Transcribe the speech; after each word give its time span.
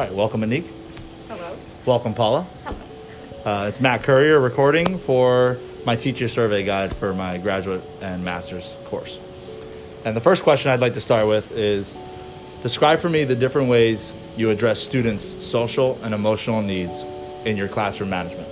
All 0.00 0.06
right, 0.06 0.14
welcome 0.14 0.40
Anique. 0.40 0.64
Hello. 1.28 1.54
Welcome 1.84 2.14
Paula. 2.14 2.46
Hello. 2.64 2.78
Uh, 3.44 3.68
it's 3.68 3.82
Matt 3.82 4.02
Courier 4.02 4.40
recording 4.40 4.98
for 5.00 5.58
my 5.84 5.94
teacher 5.94 6.26
survey 6.26 6.64
guide 6.64 6.96
for 6.96 7.12
my 7.12 7.36
graduate 7.36 7.84
and 8.00 8.24
master's 8.24 8.74
course. 8.86 9.20
And 10.06 10.16
the 10.16 10.20
first 10.22 10.42
question 10.42 10.70
I'd 10.70 10.80
like 10.80 10.94
to 10.94 11.02
start 11.02 11.26
with 11.26 11.52
is 11.52 11.98
describe 12.62 13.00
for 13.00 13.10
me 13.10 13.24
the 13.24 13.36
different 13.36 13.68
ways 13.68 14.14
you 14.38 14.48
address 14.48 14.80
students' 14.80 15.44
social 15.44 16.02
and 16.02 16.14
emotional 16.14 16.62
needs 16.62 17.02
in 17.44 17.58
your 17.58 17.68
classroom 17.68 18.08
management. 18.08 18.48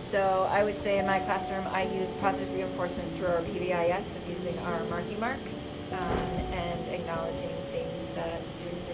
So 0.00 0.48
I 0.48 0.62
would 0.62 0.76
say 0.76 1.00
in 1.00 1.06
my 1.06 1.18
classroom, 1.18 1.66
I 1.72 1.82
use 1.92 2.12
positive 2.20 2.54
reinforcement 2.54 3.12
through 3.16 3.26
our 3.26 3.40
PBIS 3.40 4.14
of 4.14 4.28
using 4.28 4.56
our 4.60 4.78
Marcotte 4.84 5.18
marks 5.18 5.66
um, 5.90 5.98
and 5.98 6.88
acknowledging 6.94 7.50
things 7.72 8.08
that 8.14 8.42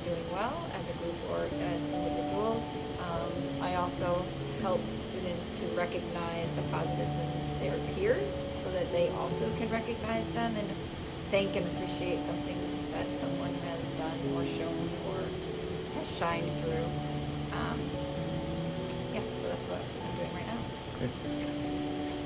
doing 0.05 0.33
well 0.33 0.55
as 0.75 0.89
a 0.89 0.93
group 1.01 1.17
or 1.31 1.45
as 1.45 1.81
individuals. 1.89 2.71
Um, 3.01 3.33
I 3.63 3.77
also 3.77 4.25
help 4.61 4.81
students 5.01 5.51
to 5.61 5.67
recognize 5.77 6.53
the 6.53 6.63
positives 6.71 7.19
in 7.19 7.31
their 7.61 7.79
peers 7.95 8.41
so 8.55 8.71
that 8.73 8.91
they 8.93 9.09
also 9.21 9.49
can 9.59 9.71
recognize 9.71 10.29
them 10.33 10.55
and 10.57 10.69
thank 11.31 11.57
and 11.57 11.67
appreciate 11.67 12.25
something 12.25 12.57
that 12.93 13.13
someone 13.13 13.55
has 13.55 13.91
done 13.93 14.19
or 14.37 14.45
shown 14.45 14.89
or 15.09 15.19
has 15.99 16.09
shined 16.19 16.51
through. 16.63 16.87
Um, 17.59 17.81
yeah, 19.13 19.23
so 19.37 19.49
that's 19.49 19.67
what 19.67 19.81
I'm 19.81 20.17
doing 20.17 20.35
right 20.35 20.47
now. 20.47 20.61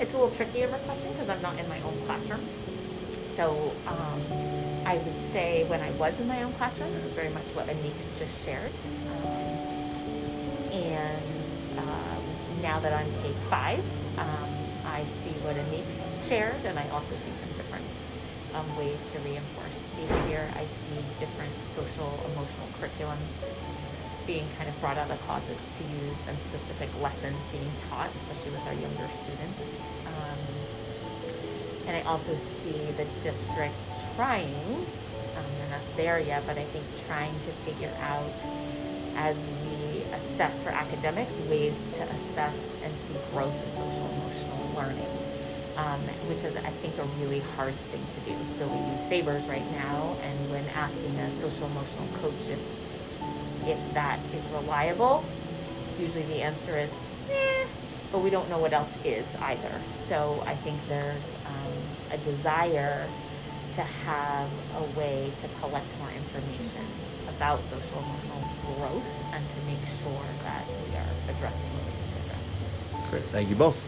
It's 0.01 0.15
a 0.15 0.17
little 0.19 0.35
trickier 0.35 0.67
of 0.67 0.75
a 0.75 0.79
question 0.79 1.13
because 1.13 1.29
I'm 1.29 1.43
not 1.43 1.59
in 1.59 1.69
my 1.69 1.81
own 1.83 1.97
classroom. 2.07 2.41
So 3.39 3.71
um, 3.87 4.21
I 4.85 4.99
would 4.99 5.31
say 5.31 5.63
when 5.71 5.81
I 5.81 5.93
was 5.93 6.19
in 6.19 6.27
my 6.27 6.43
own 6.43 6.53
classroom, 6.55 6.93
it 6.93 7.05
was 7.05 7.13
very 7.13 7.29
much 7.29 7.47
what 7.55 7.69
Anique 7.69 7.95
just 8.19 8.35
shared. 8.45 8.73
Um, 9.15 10.75
and 10.75 11.79
uh, 11.79 12.19
now 12.63 12.81
that 12.81 12.93
I'm 12.93 13.07
K5, 13.23 13.79
um, 14.19 14.51
I 14.87 15.05
see 15.23 15.31
what 15.47 15.55
Anique 15.55 15.87
shared, 16.27 16.59
and 16.65 16.81
I 16.81 16.89
also 16.89 17.15
see 17.15 17.31
some 17.39 17.55
different 17.55 17.87
um, 18.59 18.67
ways 18.77 18.99
to 19.13 19.21
reinforce 19.21 19.87
behavior. 19.95 20.43
I 20.59 20.67
see 20.67 20.99
different 21.17 21.55
social, 21.63 22.11
emotional 22.35 22.67
curriculums 22.75 23.55
being 24.27 24.49
kind 24.59 24.69
of 24.69 24.75
brought 24.81 24.99
out 24.99 25.13
of 25.13 25.21
closets 25.31 25.79
to 25.79 25.85
use 25.85 26.19
and 26.27 26.37
specific 26.43 26.91
lessons 27.01 27.39
being 27.53 27.71
taught, 27.89 28.11
especially 28.17 28.51
with 28.51 28.67
our 28.67 28.75
younger 28.75 29.07
students. 29.23 29.79
Um, 30.11 30.68
and 31.89 31.97
I 31.97 32.03
also 32.03 32.37
see 32.37 32.79
the 32.97 33.07
district 33.23 33.75
trying, 34.15 34.55
um, 34.55 35.45
they're 35.59 35.71
not 35.71 35.97
there 35.97 36.21
yet, 36.21 36.45
but 36.47 36.59
I 36.59 36.65
think 36.65 36.85
trying 37.07 37.33
to 37.33 37.51
figure 37.65 37.93
out 38.01 38.45
as 39.17 39.37
we 39.65 40.03
assess 40.13 40.63
for 40.63 40.69
academics 40.69 41.41
ways 41.51 41.75
to 41.95 42.03
assess 42.03 42.59
and 42.85 42.93
see 43.01 43.17
growth 43.33 43.55
in 43.55 43.73
social 43.73 44.09
emotional 44.13 44.73
learning. 44.77 45.09
Um, 45.77 46.01
which 46.27 46.43
is, 46.43 46.57
I 46.57 46.71
think, 46.83 46.99
a 46.99 47.05
really 47.23 47.39
hard 47.55 47.73
thing 47.93 48.05
to 48.11 48.21
do. 48.29 48.37
So 48.57 48.67
we 48.67 48.79
use 48.91 49.01
SAEBRS 49.09 49.49
right 49.49 49.71
now, 49.71 50.17
and 50.25 50.51
when 50.51 50.65
asking 50.75 51.15
a 51.17 51.31
social 51.39 51.67
emotional 51.67 52.09
coach 52.21 52.49
if 52.49 52.59
if 53.65 53.95
that 53.95 54.19
is 54.35 54.45
reliable, 54.49 55.25
usually 56.01 56.25
the 56.25 56.43
answer 56.43 56.77
is, 56.77 56.91
eh, 57.31 57.67
but 58.11 58.19
we 58.19 58.31
don't 58.31 58.49
know 58.51 58.59
what 58.59 58.73
else 58.73 58.93
is 59.05 59.25
either. 59.41 59.81
So 59.95 60.43
I 60.47 60.57
think 60.57 60.81
there's 60.89 61.29
um, 61.47 61.68
a 62.11 62.19
desire 62.19 63.09
to 63.75 63.83
have 63.83 64.49
a 64.77 64.99
way 64.99 65.33
to 65.39 65.49
collect 65.61 65.97
more 65.99 66.11
information 66.11 66.85
about 67.29 67.63
social 67.65 67.99
emotional 67.99 68.43
growth 68.79 69.05
and 69.33 69.49
to 69.51 69.57
make 69.67 69.79
sure 70.03 70.25
that 70.43 70.65
we 70.67 70.97
are 70.97 71.35
addressing 71.35 71.69
what 71.75 71.85
we 71.85 71.93
need 71.93 72.11
to 72.11 72.19
address. 72.25 73.11
Great, 73.11 73.23
thank 73.25 73.49
you 73.49 73.57
both. 73.57 73.81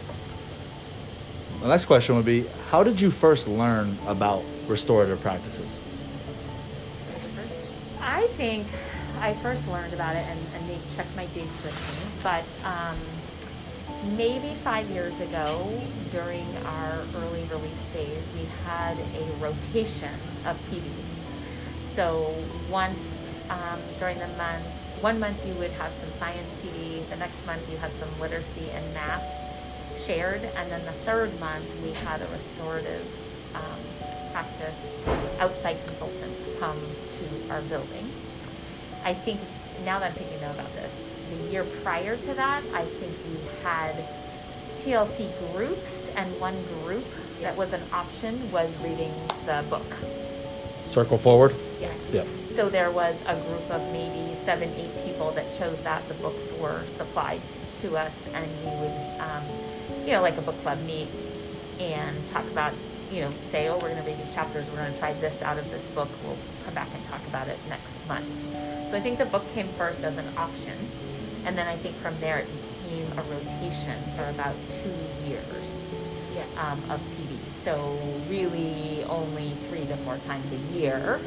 The 1.61 1.67
next 1.67 1.85
question 1.85 2.15
would 2.15 2.25
be 2.25 2.45
How 2.69 2.83
did 2.83 2.99
you 2.99 3.11
first 3.11 3.47
learn 3.47 3.97
about 4.07 4.43
restorative 4.67 5.21
practices? 5.21 5.79
I 8.01 8.27
think 8.37 8.67
I 9.19 9.33
first 9.35 9.67
learned 9.67 9.93
about 9.93 10.15
it, 10.15 10.25
and, 10.27 10.39
and 10.55 10.69
they 10.69 10.79
checked 10.95 11.15
my 11.15 11.25
dates 11.27 11.63
with 11.63 11.75
me, 11.75 12.11
but 12.23 12.43
um, 12.65 12.97
maybe 14.03 14.55
five 14.63 14.89
years 14.89 15.19
ago, 15.19 15.81
during 16.11 16.45
our 16.65 16.99
early 17.15 17.43
release 17.43 17.89
days, 17.93 18.31
we 18.33 18.45
had 18.65 18.97
a 18.97 19.31
rotation 19.39 20.13
of 20.45 20.57
PD. 20.69 20.83
So 21.93 22.33
once 22.69 22.99
um, 23.49 23.79
during 23.99 24.17
the 24.19 24.27
month, 24.29 24.65
one 25.01 25.19
month 25.19 25.45
you 25.45 25.53
would 25.55 25.71
have 25.71 25.93
some 25.93 26.11
science 26.13 26.53
PD, 26.63 27.07
the 27.09 27.15
next 27.15 27.45
month 27.45 27.61
you 27.69 27.77
had 27.77 27.91
some 27.93 28.09
literacy 28.19 28.69
and 28.71 28.93
math 28.93 29.23
shared, 30.01 30.43
and 30.43 30.71
then 30.71 30.83
the 30.85 30.91
third 31.05 31.37
month 31.39 31.65
we 31.83 31.91
had 31.91 32.21
a 32.21 32.27
restorative 32.27 33.05
um, 33.55 34.31
practice 34.31 34.99
outside 35.39 35.77
consultant 35.87 36.37
come 36.59 36.79
to 37.11 37.53
our 37.53 37.61
building. 37.63 38.09
I 39.03 39.13
think 39.13 39.39
now 39.83 39.99
that 39.99 40.11
I'm 40.11 40.17
thinking 40.17 40.37
about 40.37 40.71
this, 40.73 40.91
the 41.31 41.51
year 41.51 41.63
prior 41.83 42.17
to 42.17 42.33
that, 42.33 42.63
I 42.73 42.85
think 42.85 43.13
we 43.27 43.39
had 43.63 43.95
TLC 44.77 45.31
groups, 45.53 45.91
and 46.15 46.39
one 46.39 46.61
group 46.83 47.05
that 47.41 47.55
was 47.55 47.73
an 47.73 47.81
option 47.93 48.51
was 48.51 48.75
reading 48.77 49.13
the 49.45 49.63
book. 49.69 49.85
Circle 50.83 51.17
forward. 51.17 51.55
Yes. 51.79 51.97
Yep. 52.11 52.27
So 52.55 52.69
there 52.69 52.91
was 52.91 53.15
a 53.27 53.35
group 53.35 53.69
of 53.71 53.81
maybe 53.93 54.35
seven, 54.43 54.69
eight 54.75 55.05
people 55.05 55.31
that 55.31 55.53
chose 55.57 55.81
that. 55.83 56.05
The 56.07 56.15
books 56.15 56.51
were 56.59 56.85
supplied 56.87 57.41
to 57.77 57.97
us, 57.97 58.15
and 58.33 58.45
we 58.59 58.71
would, 58.81 59.21
um, 59.21 59.43
you 60.05 60.11
know, 60.11 60.21
like 60.21 60.37
a 60.37 60.41
book 60.41 60.61
club 60.63 60.79
meet 60.81 61.07
and 61.79 62.27
talk 62.27 62.45
about, 62.47 62.73
you 63.11 63.21
know, 63.21 63.31
say, 63.49 63.69
oh, 63.69 63.75
we're 63.75 63.89
going 63.89 64.03
to 64.03 64.09
read 64.09 64.19
these 64.19 64.33
chapters. 64.33 64.69
We're 64.69 64.77
going 64.77 64.93
to 64.93 64.99
try 64.99 65.13
this 65.13 65.41
out 65.41 65.57
of 65.57 65.69
this 65.71 65.89
book. 65.91 66.09
We'll 66.23 66.37
come 66.65 66.73
back 66.73 66.89
and 66.93 67.03
talk 67.05 67.25
about 67.27 67.47
it 67.47 67.57
next 67.69 67.95
month. 68.07 68.27
So 68.89 68.97
I 68.97 68.99
think 68.99 69.17
the 69.17 69.25
book 69.25 69.43
came 69.53 69.69
first 69.69 70.03
as 70.03 70.17
an 70.17 70.27
option, 70.37 70.77
and 71.45 71.57
then 71.57 71.67
I 71.67 71.77
think 71.77 71.95
from 71.97 72.19
there 72.19 72.39
it 72.39 72.47
became 72.47 73.07
a 73.17 73.23
rotation 73.23 73.97
for 74.15 74.29
about 74.29 74.55
two 74.83 75.29
years 75.29 75.87
Yes. 76.33 76.47
um, 76.57 76.81
of 76.89 76.99
PD. 77.01 77.37
So 77.51 77.97
really 78.29 79.03
only 79.09 79.51
three 79.69 79.85
to 79.85 79.97
four 79.97 80.17
times 80.19 80.45
a 80.51 80.77
year 80.77 81.19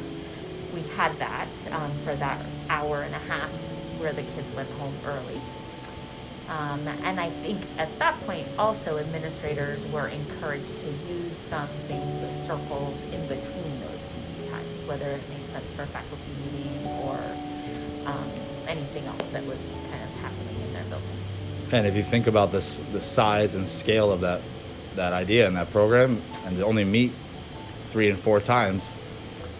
we 0.73 0.81
had 0.97 1.17
that 1.19 1.47
um, 1.71 1.91
for 2.03 2.15
that 2.15 2.43
hour 2.69 3.01
and 3.03 3.15
a 3.15 3.19
half 3.19 3.49
where 3.99 4.11
the 4.11 4.23
kids 4.23 4.53
went 4.55 4.69
home 4.71 4.93
early. 5.05 5.39
Um, 6.49 6.87
and 6.87 7.19
I 7.19 7.29
think 7.41 7.61
at 7.77 7.97
that 7.99 8.19
point 8.25 8.47
also 8.59 8.97
administrators 8.97 9.83
were 9.87 10.09
encouraged 10.09 10.79
to 10.81 10.89
use 11.11 11.37
some 11.49 11.67
things 11.87 12.17
with 12.17 12.35
circles 12.45 12.95
in 13.13 13.21
between 13.27 13.79
those 13.81 13.99
PD 13.99 14.49
times, 14.51 14.83
whether 14.85 15.09
it 15.09 15.21
made 15.29 15.47
sense 15.49 15.71
for 15.73 15.83
a 15.83 15.87
faculty 15.87 16.31
meeting 16.51 16.85
or 17.03 17.17
um, 18.05 18.29
anything 18.67 19.05
else 19.05 19.23
that 19.31 19.45
was 19.45 19.59
kind 19.91 20.03
of 20.03 20.09
happening 20.21 20.55
in 20.65 20.73
their 20.73 20.83
building. 20.83 21.07
And 21.71 21.87
if 21.87 21.95
you 21.95 22.03
think 22.03 22.27
about 22.27 22.51
this, 22.51 22.81
the 22.91 23.01
size 23.01 23.55
and 23.55 23.67
scale 23.67 24.11
of 24.11 24.21
that, 24.21 24.41
that 24.95 25.13
idea 25.13 25.47
and 25.47 25.55
that 25.57 25.71
program, 25.71 26.21
and 26.45 26.57
to 26.57 26.65
only 26.65 26.83
meet 26.83 27.11
three 27.87 28.09
and 28.09 28.19
four 28.19 28.39
times, 28.39 28.95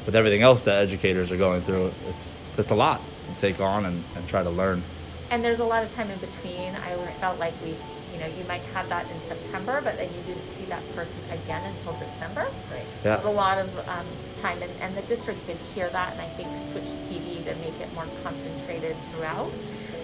with 0.05 0.15
everything 0.15 0.44
else 0.44 0.63
that 0.63 0.81
educators 0.83 1.31
are 1.31 1.38
going 1.38 1.61
through, 1.61 1.91
it's 2.09 2.35
it's 2.57 2.69
a 2.69 2.75
lot 2.75 3.01
to 3.25 3.33
take 3.35 3.59
on 3.59 3.85
and, 3.85 4.03
and 4.15 4.27
try 4.27 4.44
to 4.44 4.49
learn. 4.49 4.83
And 5.31 5.44
there's 5.44 5.59
a 5.59 5.65
lot 5.65 5.83
of 5.83 5.91
time 5.91 6.09
in 6.09 6.19
between. 6.19 6.75
I 6.75 6.94
always 6.94 7.11
felt 7.15 7.39
like 7.39 7.53
we, 7.63 7.75
you 8.13 8.19
know, 8.19 8.27
you 8.27 8.45
might 8.47 8.61
have 8.73 8.88
that 8.89 9.09
in 9.11 9.19
September, 9.21 9.81
but 9.83 9.97
then 9.97 10.09
you 10.13 10.21
didn't 10.21 10.47
see 10.53 10.65
that 10.65 10.83
person 10.95 11.19
again 11.31 11.63
until 11.74 11.94
December. 11.94 12.41
Right. 12.71 12.85
Yeah. 13.03 13.15
There's 13.15 13.25
a 13.25 13.30
lot 13.30 13.57
of 13.57 13.89
um, 13.89 14.06
time, 14.45 14.62
and, 14.62 14.71
and 14.81 14.95
the 14.95 15.01
district 15.03 15.45
did 15.47 15.57
hear 15.74 15.89
that, 15.89 16.13
and 16.13 16.21
I 16.21 16.27
think 16.38 16.50
switched 16.71 16.97
PD 17.09 17.44
to 17.45 17.56
make 17.56 17.80
it 17.81 17.92
more 17.94 18.06
concentrated 18.24 18.95
throughout. 19.12 19.51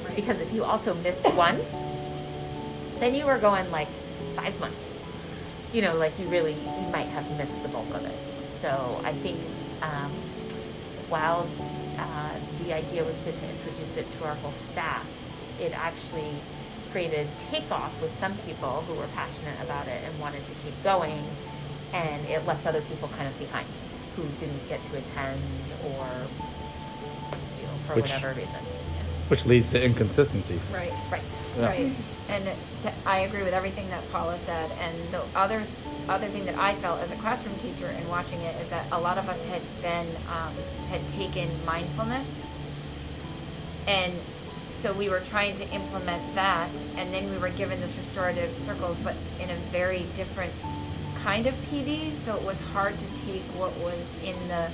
Right. 0.04 0.16
Because 0.16 0.40
if 0.40 0.52
you 0.52 0.64
also 0.64 0.96
missed 0.96 1.26
one, 1.36 1.62
then 3.00 3.14
you 3.14 3.26
were 3.26 3.38
going 3.38 3.70
like 3.70 3.88
five 4.36 4.60
months. 4.60 4.84
You 5.74 5.84
know, 5.84 5.96
like 5.96 6.18
you 6.20 6.28
really, 6.28 6.54
you 6.54 6.88
might 6.92 7.08
have 7.08 7.30
missed 7.38 7.62
the 7.62 7.70
bulk 7.70 7.90
of 7.94 8.04
it. 8.04 8.18
So 8.62 9.00
I 9.04 9.14
think 9.14 9.40
um, 9.84 10.12
while 11.10 11.48
uh, 11.98 12.34
the 12.64 12.74
idea 12.74 13.04
was 13.04 13.16
good 13.24 13.38
to 13.38 13.48
introduce 13.48 13.96
it 13.98 14.12
to 14.18 14.26
our 14.26 14.36
whole 14.36 14.54
staff, 14.72 15.06
it 15.60 15.72
actually 15.78 16.34
created 16.92 17.28
takeoff 17.52 17.94
with 18.02 18.14
some 18.18 18.36
people 18.40 18.82
who 18.88 18.96
were 18.96 19.08
passionate 19.16 19.60
about 19.62 19.88
it 19.88 20.02
and 20.04 20.20
wanted 20.20 20.44
to 20.46 20.52
keep 20.66 20.74
going, 20.84 21.24
and 21.94 22.26
it 22.26 22.44
left 22.46 22.66
other 22.66 22.82
people 22.82 23.08
kind 23.10 23.28
of 23.28 23.38
behind 23.38 23.68
who 24.16 24.24
didn't 24.40 24.68
get 24.70 24.84
to 24.86 24.98
attend 24.98 25.42
or 25.86 26.08
you 27.60 27.64
know 27.68 27.74
for 27.88 27.96
Which- 27.96 28.12
whatever 28.12 28.34
reason. 28.34 28.60
which 29.30 29.46
leads 29.46 29.70
to 29.72 29.84
inconsistencies. 29.84 30.62
Right. 30.74 30.92
Right. 31.10 31.22
Yeah. 31.58 31.66
Right. 31.68 31.94
And 32.30 32.46
to, 32.82 32.92
I 33.06 33.20
agree 33.20 33.44
with 33.44 33.54
everything 33.54 33.90
that 33.90 34.04
Paula 34.12 34.38
said. 34.40 34.72
And 34.72 35.14
the 35.14 35.24
other 35.36 35.64
other 36.10 36.28
thing 36.28 36.46
that 36.46 36.56
I 36.56 36.76
felt 36.76 37.00
as 37.02 37.12
a 37.12 37.16
classroom 37.16 37.56
teacher 37.60 37.88
and 37.88 38.08
watching 38.10 38.42
it 38.42 38.60
is 38.62 38.70
that 38.70 38.86
a 38.92 39.00
lot 39.00 39.18
of 39.18 39.30
us 39.30 39.44
had 39.46 39.62
been 39.82 40.08
um, 40.28 40.54
had 40.90 41.08
taken 41.10 41.50
mindfulness 41.66 42.28
and 43.88 44.14
so 44.74 44.94
we 44.94 45.10
were 45.10 45.20
trying 45.20 45.56
to 45.58 45.70
implement 45.70 46.34
that, 46.36 46.70
and 46.96 47.14
then 47.14 47.30
we 47.30 47.38
were 47.38 47.50
given 47.50 47.80
this 47.80 47.96
restorative 47.98 48.58
circles, 48.60 48.98
but 49.04 49.16
in 49.40 49.50
a 49.52 49.56
very 49.72 50.06
different 50.16 50.52
kind 51.24 51.46
of 51.46 51.54
PD. 51.70 52.14
So 52.16 52.36
it 52.36 52.42
was 52.42 52.60
hard 52.60 52.98
to 52.98 53.08
take 53.26 53.44
what 53.58 53.76
was 53.78 54.04
in 54.24 54.36
the 54.48 54.70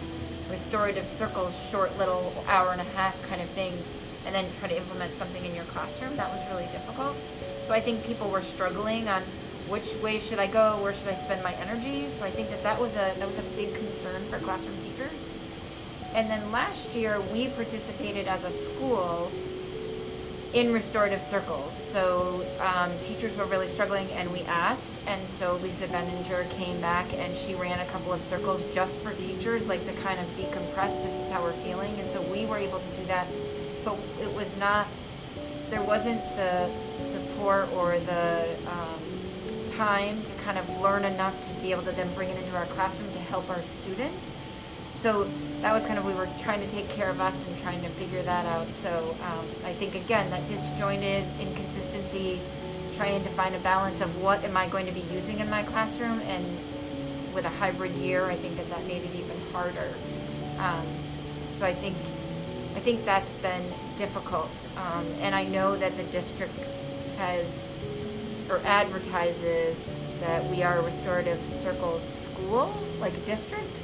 restorative 0.50 1.08
circles, 1.08 1.54
short 1.70 1.96
little 1.98 2.34
hour 2.48 2.72
and 2.72 2.80
a 2.80 2.90
half 2.96 3.22
kind 3.28 3.42
of 3.42 3.50
thing, 3.50 3.74
and 4.26 4.34
then 4.34 4.46
try 4.60 4.70
to 4.70 4.78
implement 4.78 5.14
something 5.14 5.44
in 5.44 5.54
your 5.54 5.66
classroom. 5.66 6.16
That 6.16 6.30
was 6.30 6.42
really 6.50 6.72
difficult. 6.72 7.16
So 7.68 7.74
I 7.74 7.82
think 7.82 8.06
people 8.06 8.30
were 8.30 8.42
struggling 8.42 9.10
on 9.10 9.24
which 9.68 9.94
way 9.96 10.20
should 10.20 10.40
I 10.40 10.48
go, 10.48 10.78
where 10.82 10.94
should 10.94 11.10
I 11.10 11.16
spend 11.16 11.44
my 11.44 11.54
energy. 11.56 12.10
So 12.12 12.24
I 12.24 12.32
think 12.32 12.50
that 12.50 12.64
that 12.64 12.80
was 12.80 12.94
a 12.94 13.14
that 13.18 13.28
was 13.28 13.38
a 13.40 13.48
big 13.58 13.76
concern 13.76 14.24
for 14.30 14.40
classroom 14.40 14.78
teachers. 14.82 15.26
And 16.14 16.30
then 16.30 16.52
last 16.52 16.94
year 16.94 17.20
we 17.34 17.50
participated 17.50 18.28
as 18.28 18.46
a 18.46 18.52
school 18.52 19.30
in 20.58 20.74
restorative 20.74 21.22
circles. 21.22 21.72
So 21.72 22.44
um, 22.60 22.92
teachers 23.00 23.38
were 23.38 23.46
really 23.46 23.68
struggling, 23.68 24.10
and 24.14 24.34
we 24.34 24.42
asked, 24.42 25.00
and 25.06 25.22
so 25.30 25.58
Lisa 25.58 25.86
Benninger 25.86 26.50
came 26.50 26.82
back 26.82 27.06
and 27.14 27.38
she 27.38 27.54
ran 27.54 27.80
a 27.80 27.86
couple 27.92 28.12
of 28.12 28.24
circles 28.24 28.64
just 28.74 29.00
for 29.02 29.14
teachers, 29.14 29.68
like 29.68 29.86
to 29.86 29.94
kind 30.02 30.20
of 30.20 30.26
decompress. 30.30 31.00
This 31.04 31.14
is 31.14 31.32
how 31.32 31.44
we're 31.44 31.54
feeling, 31.62 31.94
and 32.00 32.10
so 32.10 32.24
we 32.24 32.48
were 32.48 32.58
able 32.58 32.80
to 32.80 33.00
do 33.00 33.06
that. 33.06 33.28
But 33.86 34.00
it 34.20 34.34
was 34.34 34.58
not. 34.58 34.88
There 35.70 35.84
wasn't 35.84 36.24
the 36.36 36.72
support 37.04 37.72
or 37.74 38.00
the 38.00 38.58
um, 38.66 39.74
time 39.78 40.24
to 40.24 40.34
kind 40.44 40.58
of 40.58 40.68
learn 40.80 41.06
enough 41.06 41.40
to 41.40 41.54
be 41.62 41.72
able 41.72 41.84
to 41.84 41.92
then 41.92 42.12
bring 42.16 42.30
it 42.30 42.44
into 42.44 42.58
our 42.58 42.66
classroom 42.66 43.12
to 43.14 43.20
help 43.20 43.48
our 43.52 43.62
students. 43.84 44.34
So 44.98 45.30
that 45.62 45.72
was 45.72 45.86
kind 45.86 46.00
of 46.00 46.06
we 46.06 46.14
were 46.14 46.28
trying 46.40 46.60
to 46.60 46.68
take 46.68 46.90
care 46.90 47.10
of 47.10 47.22
us 47.22 47.36
and 47.46 47.62
trying 47.62 47.82
to 47.84 47.90
figure 47.90 48.24
that 48.24 48.48
out. 48.48 48.68
So 48.74 49.16
um, 49.22 49.46
I 49.64 49.74
think 49.74 49.94
again 49.94 50.30
that 50.32 50.48
disjointed 50.50 51.24
inconsistency, 51.40 52.40
trying 52.96 53.24
to 53.24 53.30
find 53.32 53.56
a 53.56 53.60
balance 53.60 54.02
of 54.02 54.22
what 54.24 54.44
am 54.44 54.58
I 54.58 54.68
going 54.68 54.88
to 54.88 54.92
be 54.92 55.04
using 55.14 55.40
in 55.40 55.50
my 55.52 55.62
classroom, 55.62 56.20
and 56.22 56.44
with 57.34 57.46
a 57.46 57.50
hybrid 57.50 57.94
year, 57.94 58.26
I 58.26 58.36
think 58.38 58.58
that 58.58 58.68
that 58.72 58.84
made 58.88 59.04
it 59.04 59.16
even 59.16 59.40
harder. 59.54 59.94
Um, 60.58 60.88
so 61.52 61.68
I 61.68 61.76
think 61.76 61.96
I 62.76 62.80
think 62.80 63.06
that's 63.06 63.36
been 63.36 63.64
difficult, 63.98 64.50
um, 64.78 65.06
and 65.22 65.36
I 65.36 65.44
know 65.44 65.78
that 65.78 65.96
the 65.96 66.04
district 66.06 66.58
has 67.18 67.64
or 68.50 68.60
advertises 68.66 69.96
that 70.22 70.44
we 70.50 70.64
are 70.64 70.80
a 70.80 70.82
restorative 70.82 71.40
circles 71.52 72.02
school, 72.02 72.74
like 73.00 73.14
a 73.14 73.26
district 73.26 73.84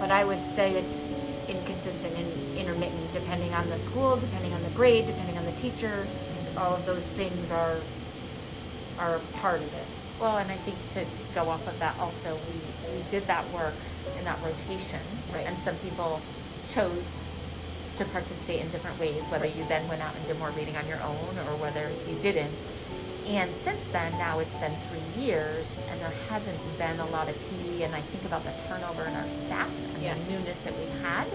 but 0.00 0.10
I 0.10 0.24
would 0.24 0.42
say 0.42 0.74
it's 0.74 1.06
inconsistent 1.48 2.14
and 2.16 2.58
intermittent 2.58 3.12
depending 3.12 3.52
on 3.54 3.68
the 3.70 3.78
school, 3.78 4.16
depending 4.16 4.52
on 4.52 4.62
the 4.62 4.70
grade, 4.70 5.06
depending 5.06 5.38
on 5.38 5.44
the 5.44 5.52
teacher. 5.52 6.06
All 6.56 6.74
of 6.74 6.86
those 6.86 7.06
things 7.08 7.50
are 7.50 7.76
are 8.98 9.18
part 9.34 9.60
of 9.60 9.72
it. 9.74 9.86
Well, 10.20 10.38
and 10.38 10.50
I 10.50 10.56
think 10.58 10.76
to 10.90 11.04
go 11.34 11.48
off 11.48 11.66
of 11.66 11.78
that 11.80 11.98
also, 11.98 12.38
we, 12.48 12.96
we 12.96 13.02
did 13.10 13.26
that 13.26 13.48
work 13.52 13.74
in 14.18 14.24
that 14.24 14.38
rotation, 14.44 15.00
Right. 15.32 15.46
and 15.46 15.56
some 15.64 15.76
people 15.76 16.20
chose 16.72 17.30
to 17.96 18.04
participate 18.06 18.60
in 18.60 18.68
different 18.70 18.98
ways, 18.98 19.22
whether 19.30 19.46
you 19.46 19.64
then 19.66 19.86
went 19.88 20.02
out 20.02 20.14
and 20.14 20.24
did 20.26 20.38
more 20.38 20.50
reading 20.50 20.76
on 20.76 20.86
your 20.88 21.02
own 21.02 21.38
or 21.48 21.56
whether 21.56 21.90
you 22.08 22.16
didn't. 22.22 22.54
And 23.26 23.50
since 23.64 23.80
then, 23.90 24.12
now 24.18 24.38
it's 24.38 24.54
been 24.56 24.74
three 24.90 25.22
years, 25.24 25.78
and 25.90 26.00
there 26.00 26.12
hasn't 26.28 26.58
been 26.78 27.00
a 27.00 27.06
lot 27.06 27.28
of 27.28 27.34
PD. 27.48 27.82
And 27.84 27.94
I 27.94 28.00
think 28.00 28.24
about 28.24 28.44
the 28.44 28.52
turnover 28.68 29.02
in 29.04 29.14
our 29.14 29.28
staff 29.28 29.68
and 29.94 30.02
Yes. 30.02 30.22
the 30.26 30.32
newness 30.32 30.58
that 30.64 30.74
we've 30.78 31.00
had. 31.02 31.26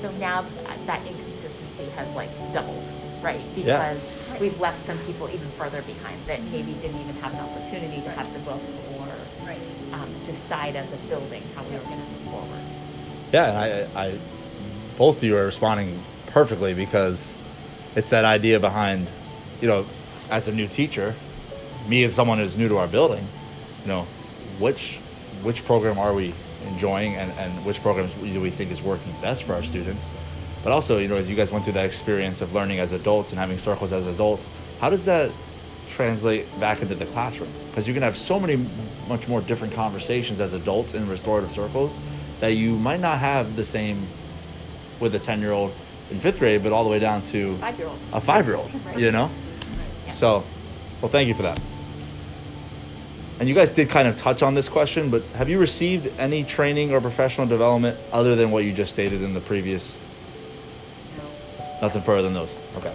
So 0.00 0.10
now 0.12 0.44
that 0.86 1.00
inconsistency 1.06 1.88
has 1.96 2.06
like 2.14 2.28
doubled, 2.52 2.84
right? 3.22 3.40
Because 3.54 4.28
Right. 4.32 4.40
we've 4.40 4.60
left 4.60 4.84
some 4.86 4.98
people 5.06 5.28
even 5.30 5.48
further 5.52 5.80
behind 5.82 6.18
that 6.26 6.42
maybe 6.52 6.72
didn't 6.74 7.00
even 7.00 7.16
have 7.22 7.32
an 7.32 7.40
opportunity 7.40 8.02
to 8.02 8.10
have 8.10 8.30
the 8.34 8.40
book 8.40 8.60
or 8.98 9.08
Right. 9.46 9.58
um, 9.94 10.10
decide 10.26 10.76
as 10.76 10.86
a 10.92 10.96
building 11.08 11.42
how 11.56 11.62
we 11.62 11.70
were 11.74 11.78
going 11.84 11.96
to 11.96 11.96
move 11.96 12.30
forward. 12.32 12.60
Yeah, 13.32 13.48
and 13.48 13.88
I, 13.96 14.06
I, 14.08 14.14
both 14.98 15.18
of 15.18 15.24
you 15.24 15.38
are 15.38 15.46
responding 15.46 16.02
perfectly 16.26 16.74
because 16.74 17.32
it's 17.96 18.10
that 18.10 18.26
idea 18.26 18.60
behind, 18.60 19.06
you 19.62 19.68
know, 19.68 19.86
as 20.30 20.48
a 20.48 20.52
new 20.52 20.66
teacher, 20.66 21.14
me 21.88 22.02
as 22.04 22.14
someone 22.14 22.38
who's 22.38 22.56
new 22.56 22.68
to 22.68 22.78
our 22.78 22.86
building, 22.88 23.26
you 23.82 23.88
know, 23.88 24.06
which 24.58 24.98
which 25.42 25.64
program 25.64 25.98
are 25.98 26.14
we 26.14 26.32
enjoying 26.68 27.14
and, 27.16 27.30
and 27.32 27.64
which 27.66 27.80
programs 27.82 28.14
do 28.14 28.40
we 28.40 28.50
think 28.50 28.70
is 28.70 28.80
working 28.82 29.14
best 29.20 29.42
for 29.44 29.52
our 29.54 29.62
students? 29.62 30.06
But 30.62 30.72
also, 30.72 30.96
you 30.98 31.08
know, 31.08 31.16
as 31.16 31.28
you 31.28 31.36
guys 31.36 31.52
went 31.52 31.64
through 31.64 31.74
that 31.74 31.84
experience 31.84 32.40
of 32.40 32.54
learning 32.54 32.78
as 32.80 32.92
adults 32.92 33.30
and 33.32 33.38
having 33.38 33.58
circles 33.58 33.92
as 33.92 34.06
adults, 34.06 34.48
how 34.80 34.88
does 34.88 35.04
that 35.04 35.30
translate 35.90 36.46
back 36.58 36.80
into 36.80 36.94
the 36.94 37.04
classroom? 37.06 37.50
Because 37.68 37.86
you 37.86 37.92
can 37.92 38.02
have 38.02 38.16
so 38.16 38.40
many 38.40 38.66
much 39.06 39.28
more 39.28 39.42
different 39.42 39.74
conversations 39.74 40.40
as 40.40 40.54
adults 40.54 40.94
in 40.94 41.06
restorative 41.06 41.50
circles 41.50 41.98
that 42.40 42.52
you 42.54 42.70
might 42.78 43.00
not 43.00 43.18
have 43.18 43.54
the 43.56 43.64
same 43.64 44.06
with 45.00 45.14
a 45.14 45.18
10 45.18 45.40
year 45.42 45.52
old 45.52 45.74
in 46.10 46.18
fifth 46.20 46.38
grade, 46.38 46.62
but 46.62 46.72
all 46.72 46.84
the 46.84 46.90
way 46.90 46.98
down 46.98 47.22
to 47.26 47.56
Five 47.58 47.78
year 47.78 47.88
olds. 47.88 48.00
a 48.14 48.20
five 48.20 48.46
year 48.46 48.56
old, 48.56 48.70
Right. 48.86 48.98
you 48.98 49.12
know? 49.12 49.30
Yeah. 50.14 50.20
So, 50.20 50.44
well, 51.00 51.10
thank 51.10 51.28
you 51.28 51.34
for 51.34 51.42
that. 51.42 51.60
And 53.40 53.48
you 53.48 53.54
guys 53.54 53.72
did 53.72 53.90
kind 53.90 54.06
of 54.06 54.14
touch 54.14 54.42
on 54.42 54.54
this 54.54 54.68
question, 54.68 55.10
but 55.10 55.22
have 55.34 55.48
you 55.48 55.58
received 55.58 56.06
any 56.18 56.44
training 56.44 56.92
or 56.92 57.00
professional 57.00 57.48
development 57.48 57.98
other 58.12 58.36
than 58.36 58.52
what 58.52 58.64
you 58.64 58.72
just 58.72 58.92
stated 58.92 59.22
in 59.22 59.34
the 59.34 59.40
previous? 59.40 60.00
No. 61.18 61.24
Nothing 61.82 62.02
further 62.02 62.22
than 62.22 62.34
those. 62.34 62.54
Okay. 62.76 62.94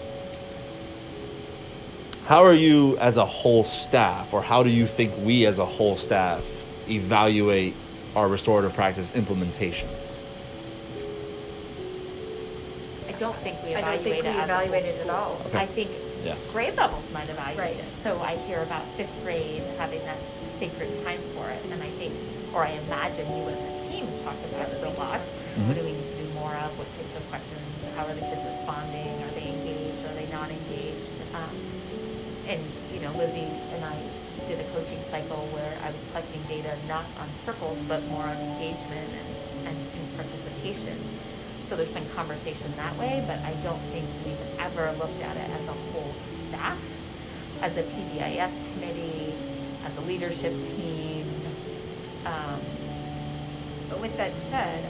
How 2.26 2.46
are 2.46 2.54
you 2.54 2.98
as 3.00 3.18
a 3.18 3.26
whole 3.26 3.66
staff, 3.66 4.34
or 4.34 4.42
how 4.42 4.64
do 4.64 4.70
you 4.70 4.88
think 4.88 5.14
we 5.18 5.46
as 5.46 5.60
a 5.60 5.66
whole 5.66 5.98
staff 5.98 6.44
evaluate 6.88 7.76
our 8.16 8.30
restorative 8.30 8.74
practice 8.74 9.14
implementation? 9.16 9.90
I 13.08 13.12
don't 13.14 13.36
think 13.38 13.62
we 13.64 13.76
I 13.76 13.82
don't 13.82 13.94
evaluate 13.96 14.04
think 14.04 14.24
we 14.24 14.30
it 14.30 14.36
as 14.36 14.44
evaluate 14.46 14.86
it 14.86 15.00
at 15.00 15.10
all. 15.10 15.42
Okay. 15.48 15.58
I 15.58 15.66
think 15.66 15.90
Yeah. 16.24 16.36
grade 16.52 16.76
levels 16.76 17.04
might 17.14 17.30
evaluate 17.30 17.58
Right. 17.58 17.76
it. 17.80 17.86
So 18.04 18.20
I 18.22 18.36
hear 18.48 18.62
about 18.64 18.84
fifth 18.98 19.14
grade 19.24 19.64
having 19.78 20.04
that 20.06 20.18
sacred 20.58 20.92
time 21.06 21.22
for 21.36 21.50
it, 21.50 21.64
and 21.72 21.82
I 21.82 21.90
think, 21.92 22.14
or 22.54 22.64
I 22.66 22.72
imagine 22.88 23.26
you 23.38 23.48
as 23.48 23.58
a 23.60 23.90
team 23.90 24.06
talked 24.24 24.44
about 24.46 24.70
it 24.70 24.84
a 24.84 24.90
lot. 25.00 25.22
What 25.68 25.76
do 25.76 25.84
we 25.84 25.92
need 25.92 26.08
to 26.08 26.16
do 26.16 26.28
more 26.34 26.54
of? 26.56 26.72
What 26.80 26.88
types 26.96 27.16
of 27.16 27.24
questions? 27.30 27.60
How 27.96 28.06
are 28.06 28.14
the 28.14 28.22
kids 28.22 28.44
responding? 28.46 29.12
Are 29.24 29.34
they 29.36 29.48
engaged? 29.48 30.04
Are 30.08 30.16
they 30.16 30.28
not 30.32 30.50
engaged? 30.50 31.20
Um, 31.36 31.56
and 32.48 32.62
you 32.94 33.00
know, 33.02 33.12
Lizzie 33.20 33.48
and 33.76 33.84
I 33.84 33.96
did 34.48 34.60
a 34.60 34.64
coaching 34.72 35.00
cycle 35.12 35.48
where 35.52 35.78
I 35.84 35.92
was 35.92 36.00
collecting 36.12 36.42
data 36.48 36.76
not 36.88 37.06
on 37.20 37.28
circles 37.44 37.78
but 37.88 38.04
more 38.08 38.24
on 38.24 38.38
engagement 38.38 39.08
and, 39.14 39.68
and 39.68 39.76
student 39.88 40.16
participation. 40.16 40.98
So 41.70 41.76
there's 41.76 41.90
been 41.90 42.10
conversation 42.16 42.74
that 42.78 42.98
way, 42.98 43.24
but 43.28 43.38
I 43.46 43.54
don't 43.62 43.80
think 43.92 44.04
we've 44.26 44.60
ever 44.60 44.92
looked 44.94 45.22
at 45.22 45.38
it 45.38 45.48
as 45.52 45.68
a 45.68 45.72
whole 45.72 46.16
staff, 46.48 46.80
as 47.62 47.78
a 47.78 47.84
PBIS 47.84 48.74
committee, 48.74 49.36
as 49.86 49.96
a 49.98 50.02
leadership 50.02 50.52
team. 50.64 51.30
Um, 52.26 52.60
But 53.88 54.02
with 54.02 54.18
that 54.18 54.36
said, 54.36 54.84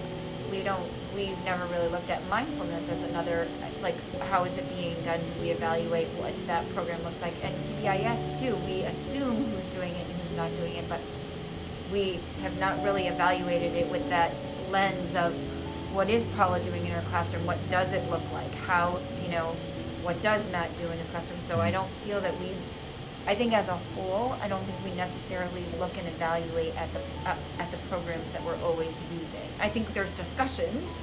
we 0.50 0.63
don't, 0.63 0.89
we've 1.13 1.38
never 1.43 1.65
really 1.65 1.89
looked 1.89 2.09
at 2.09 2.25
mindfulness 2.29 2.89
as 2.89 3.03
another, 3.03 3.45
like, 3.81 3.95
how 4.29 4.45
is 4.45 4.57
it 4.57 4.67
being 4.77 4.95
done? 5.03 5.19
Do 5.19 5.41
we 5.41 5.50
evaluate 5.50 6.07
what 6.15 6.33
that 6.48 6.67
program 6.74 7.03
looks 7.03 7.21
like? 7.21 7.33
And 7.43 7.53
PBIS 7.83 8.39
too, 8.39 8.55
we 8.65 8.83
assume 8.83 9.36
who's 9.36 9.67
doing 9.67 9.93
it 9.93 10.05
and 10.09 10.21
who's 10.21 10.38
not 10.38 10.50
doing 10.57 10.75
it, 10.75 10.88
but 10.88 11.01
we 11.91 12.21
have 12.41 12.57
not 12.57 12.81
really 12.86 13.07
evaluated 13.07 13.74
it 13.74 13.91
with 13.91 14.07
that 14.09 14.31
lens 14.71 15.15
of 15.17 15.36
what 15.93 16.10
is 16.10 16.27
Paula 16.29 16.60
doing 16.60 16.86
in 16.86 16.91
her 16.91 17.01
classroom? 17.10 17.46
What 17.46 17.58
does 17.69 17.93
it 17.93 18.08
look 18.10 18.22
like? 18.31 18.51
How, 18.53 19.00
you 19.24 19.29
know, 19.29 19.55
what 20.03 20.22
does 20.22 20.50
Matt 20.51 20.69
do 20.77 20.86
in 20.86 20.98
his 20.98 21.10
classroom? 21.10 21.41
So 21.41 21.60
I 21.60 21.72
don't 21.72 21.89
feel 22.05 22.22
that 22.22 22.38
we, 22.39 22.51
I 23.27 23.36
think 23.36 23.53
as 23.53 23.67
a 23.67 23.75
whole, 23.75 24.36
I 24.41 24.48
don't 24.48 24.63
think 24.63 24.77
we 24.84 24.96
necessarily 24.98 25.63
look 25.79 25.98
and 25.98 26.08
evaluate 26.08 26.75
at 26.75 26.89
the, 26.93 27.00
at 27.27 27.38
at 27.60 27.72
the 27.72 27.77
programs 27.89 28.31
that 28.31 28.43
we're 28.43 28.58
always 28.63 28.93
using. 29.12 29.48
I 29.60 29.69
think 29.69 29.93
there's 29.93 30.13
discussions, 30.13 30.98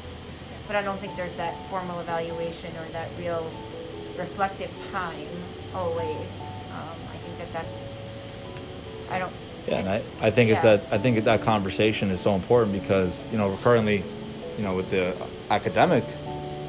but 0.67 0.77
I 0.77 0.83
don't 0.83 0.99
think 0.99 1.17
there's 1.17 1.35
that 1.35 1.55
formal 1.69 2.01
evaluation 2.01 2.75
or 2.77 2.89
that 2.93 3.09
real 3.19 3.51
reflective 4.17 4.71
time 4.93 5.29
always. 5.75 6.31
Um, 6.73 6.97
I 7.13 7.17
think 7.19 7.39
that 7.39 7.53
that's, 7.53 7.83
I 9.11 9.19
don't. 9.19 9.33
Yeah, 9.69 9.79
and 9.81 9.89
I, 9.89 10.03
I 10.21 10.31
think 10.31 10.51
it's 10.51 10.63
that 10.63 10.85
I 10.93 10.99
think 10.99 11.23
that 11.25 11.43
conversation 11.43 12.11
is 12.11 12.21
so 12.21 12.35
important 12.35 12.73
because 12.81 13.27
you 13.33 13.39
know 13.39 13.49
we're 13.49 13.57
currently, 13.59 14.05
you 14.57 14.65
know, 14.65 14.75
with 14.75 14.91
the 14.91 15.15
academic 15.51 16.05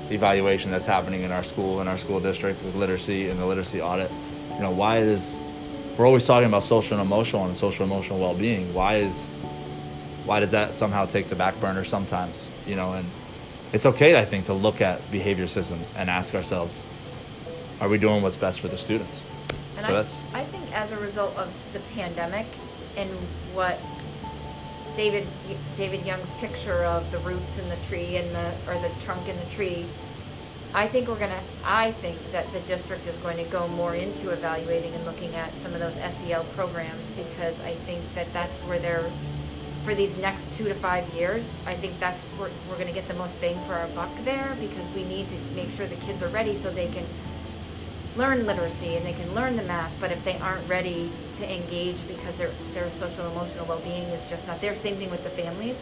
evaluation 0.10 0.72
that's 0.72 0.88
happening 0.88 1.24
in 1.24 1.32
our 1.32 1.44
school 1.44 1.82
in 1.82 1.88
our 1.88 1.98
school 1.98 2.20
district 2.20 2.64
with 2.64 2.76
literacy 2.76 3.30
and 3.30 3.40
the 3.40 3.46
literacy 3.46 3.82
audit, 3.82 4.12
you 4.56 4.62
know, 4.62 4.72
why 4.72 4.98
is 5.00 5.42
we're 5.98 6.06
always 6.06 6.26
talking 6.26 6.48
about 6.48 6.64
social 6.64 6.98
and 6.98 7.06
emotional 7.06 7.46
and 7.46 7.56
social 7.56 7.84
emotional 7.84 8.20
well 8.20 8.36
being. 8.36 8.74
Why 8.74 8.98
is 8.98 9.32
why 10.26 10.40
does 10.40 10.52
that 10.52 10.76
somehow 10.76 11.06
take 11.06 11.30
the 11.30 11.36
back 11.36 11.60
burner 11.60 11.84
sometimes? 11.84 12.50
You 12.68 12.76
know, 12.76 12.94
and 12.94 13.06
it's 13.74 13.86
okay, 13.86 14.20
I 14.20 14.26
think, 14.26 14.46
to 14.46 14.54
look 14.54 14.82
at 14.82 15.10
behavior 15.12 15.48
systems 15.48 15.92
and 15.96 16.10
ask 16.10 16.36
ourselves, 16.36 16.84
are 17.82 17.90
we 17.90 17.98
doing 17.98 18.22
what's 18.22 18.36
best 18.36 18.62
for 18.62 18.68
the 18.68 18.78
students? 18.78 19.22
And 19.78 19.86
so 19.86 19.92
I, 19.92 19.96
that's 19.96 20.16
I 20.34 20.44
think 20.46 20.72
as 20.76 20.92
a 20.92 20.98
result 20.98 21.36
of 21.36 21.52
the 21.74 21.80
pandemic 21.96 22.46
and 22.96 23.10
what 23.54 23.80
David 24.96 25.28
David 25.76 26.06
Young's 26.06 26.32
picture 26.34 26.84
of 26.86 27.10
the 27.12 27.20
roots 27.20 27.58
in 27.58 27.70
the 27.70 27.76
tree 27.88 28.18
and 28.18 28.34
the 28.34 28.54
or 28.68 28.80
the 28.82 28.92
trunk 29.02 29.28
in 29.28 29.38
the 29.38 29.46
tree, 29.46 29.86
I 30.74 30.88
think 30.88 31.08
we're 31.08 31.20
gonna 31.20 31.42
I 31.64 31.92
think 31.94 32.18
that 32.32 32.52
the 32.54 32.60
district 32.62 33.08
is 33.08 33.16
going 33.18 33.38
to 33.38 33.46
go 33.46 33.68
more 33.68 33.96
into 33.96 34.30
evaluating 34.32 34.94
and 34.94 35.06
looking 35.06 35.36
at 35.36 35.56
some 35.58 35.74
of 35.74 35.80
those 35.80 35.96
SEL 35.96 36.44
programs 36.56 37.12
because 37.12 37.60
I 37.62 37.76
think 37.86 38.02
that 38.16 38.32
that's 38.34 38.62
where 38.62 38.80
they're 38.80 39.10
for 39.88 39.96
these 39.96 40.18
next 40.18 40.54
two 40.54 40.66
to 40.66 40.74
five 40.74 41.08
years, 41.14 41.56
I 41.66 41.74
think 41.74 41.98
that's 41.98 42.22
where 42.36 42.50
we're 42.70 42.76
going 42.76 42.90
to 42.90 42.94
get 42.94 43.08
the 43.08 43.14
most 43.14 43.40
bang 43.40 43.58
for 43.66 43.74
our 43.74 43.88
buck 43.90 44.10
there 44.26 44.54
because 44.60 44.86
we 44.90 45.06
need 45.06 45.30
to 45.30 45.38
make 45.56 45.70
sure 45.72 45.88
the 45.88 45.96
kids 45.96 46.22
are 46.22 46.28
ready 46.28 46.58
so 46.58 46.70
they 46.70 46.90
can 46.90 47.06
learn 48.18 48.46
literacy 48.46 48.96
and 48.96 49.06
they 49.06 49.14
can 49.14 49.34
learn 49.34 49.56
the 49.56 49.64
math, 49.64 49.94
but 50.00 50.12
if 50.12 50.24
they 50.26 50.38
aren't 50.40 50.68
ready 50.68 51.10
to 51.36 51.56
engage 51.56 51.98
because 52.08 52.38
their 52.38 52.52
their 52.74 52.90
social 52.92 53.30
emotional 53.32 53.66
well 53.66 53.80
being 53.82 54.04
is 54.06 54.22
just 54.30 54.48
not 54.48 54.60
there. 54.60 54.76
Same 54.76 54.98
thing 54.98 55.12
with 55.12 55.24
the 55.24 55.30
families. 55.30 55.82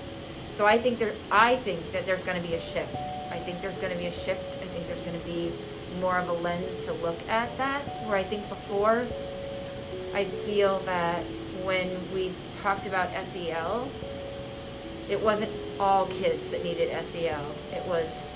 So 0.52 0.66
I 0.66 0.78
think 0.78 1.00
there 1.00 1.14
I 1.32 1.56
think 1.58 1.92
that 1.92 2.06
there's 2.06 2.24
going 2.24 2.42
to 2.42 2.48
be 2.48 2.56
a 2.56 2.62
shift. 2.62 2.96
I 3.32 3.40
think 3.40 3.62
there's 3.62 3.80
going 3.80 3.94
to 3.94 3.98
be 3.98 4.08
a 4.08 4.12
shift. 4.12 4.58
I 4.62 4.68
think 4.68 4.88
there's 4.88 5.02
going 5.02 5.20
to 5.20 5.26
be 5.26 5.52
more 6.00 6.18
of 6.18 6.28
a 6.28 6.34
lens 6.34 6.82
to 6.84 6.94
look 6.94 7.20
at 7.30 7.56
that. 7.58 7.84
Where 8.06 8.18
I 8.18 8.24
think 8.24 8.48
before, 8.50 9.06
I 10.14 10.26
feel 10.46 10.80
that 10.80 11.24
when 11.64 11.90
we 12.14 12.34
talked 12.62 12.86
about 12.86 13.10
SEL, 13.26 13.90
it 15.10 15.22
wasn't 15.22 15.52
all 15.80 16.08
kids 16.08 16.50
that 16.50 16.64
needed 16.64 16.90
SEL. 17.04 17.46
It 17.74 17.86
was 17.86 18.30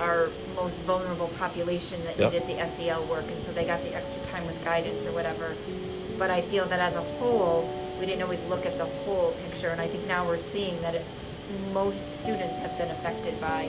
our 0.00 0.30
most 0.62 0.78
vulnerable 0.82 1.28
population 1.38 2.02
that 2.04 2.18
Yep. 2.18 2.32
needed 2.32 2.48
the 2.48 2.58
SEL 2.66 3.02
work, 3.04 3.24
and 3.28 3.40
so 3.42 3.52
they 3.52 3.64
got 3.64 3.82
the 3.84 3.94
extra 3.94 4.20
time 4.32 4.46
with 4.46 4.58
guidance 4.64 5.06
or 5.06 5.12
whatever. 5.12 5.54
But 6.18 6.30
I 6.30 6.40
feel 6.42 6.66
that 6.66 6.80
as 6.80 6.94
a 6.96 7.02
whole, 7.18 7.68
we 7.98 8.06
didn't 8.06 8.22
always 8.22 8.42
look 8.44 8.66
at 8.66 8.76
the 8.78 8.86
whole 9.04 9.34
picture, 9.44 9.68
and 9.68 9.80
I 9.80 9.86
think 9.86 10.06
now 10.06 10.26
we're 10.26 10.38
seeing 10.38 10.80
that 10.82 10.94
it, 10.94 11.04
most 11.72 12.12
students 12.12 12.58
have 12.58 12.76
been 12.76 12.90
affected 12.90 13.40
by 13.40 13.66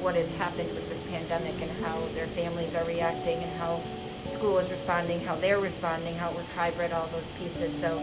what 0.00 0.14
has 0.16 0.30
happened 0.32 0.68
with 0.74 0.88
this 0.88 1.00
pandemic 1.10 1.54
and 1.62 1.70
how 1.84 1.96
their 2.14 2.26
families 2.28 2.74
are 2.74 2.84
reacting 2.84 3.38
and 3.38 3.52
how 3.58 3.80
school 4.24 4.58
is 4.58 4.68
responding, 4.70 5.20
how 5.24 5.36
they're 5.36 5.60
responding, 5.60 6.14
how 6.16 6.30
it 6.30 6.36
was 6.36 6.48
hybrid, 6.50 6.92
all 6.92 7.08
those 7.12 7.28
pieces. 7.38 7.72
So 7.80 8.02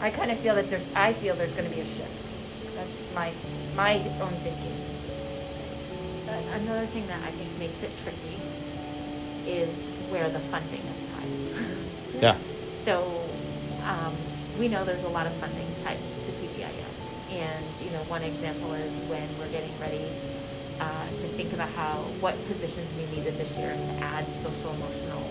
I 0.00 0.10
kind 0.10 0.30
of 0.30 0.38
feel 0.40 0.54
that 0.56 0.68
there's, 0.70 0.86
I 0.94 1.12
feel 1.12 1.34
there's 1.36 1.54
going 1.54 1.68
to 1.68 1.74
be 1.74 1.80
a 1.82 1.86
shift. 1.86 2.26
That's 2.74 3.06
my 3.14 3.32
my 3.76 3.94
own 4.20 4.34
thinking. 4.42 4.77
Another 6.28 6.86
thing 6.86 7.06
that 7.06 7.22
I 7.22 7.30
think 7.32 7.58
makes 7.58 7.82
it 7.82 7.90
tricky 8.02 8.36
is 9.46 9.96
where 10.10 10.28
the 10.28 10.40
funding 10.50 10.80
is 10.80 11.08
tied. 11.10 12.22
yeah, 12.22 12.36
So, 12.82 13.24
um, 13.84 14.14
we 14.58 14.68
know 14.68 14.84
there's 14.84 15.04
a 15.04 15.08
lot 15.08 15.26
of 15.26 15.32
funding 15.34 15.66
tied 15.82 15.98
to 16.24 16.30
PBIS. 16.32 17.30
And, 17.30 17.64
you 17.80 17.90
know, 17.90 18.02
one 18.04 18.22
example 18.22 18.74
is 18.74 18.92
when 19.08 19.26
we're 19.38 19.48
getting 19.48 19.72
ready 19.80 20.10
uh, 20.80 21.08
to 21.08 21.28
think 21.36 21.52
about 21.52 21.70
how, 21.70 22.02
what 22.20 22.34
positions 22.46 22.90
we 22.94 23.06
needed 23.16 23.38
this 23.38 23.56
year 23.56 23.72
to 23.72 23.90
add 24.04 24.26
social 24.36 24.72
emotional 24.74 25.30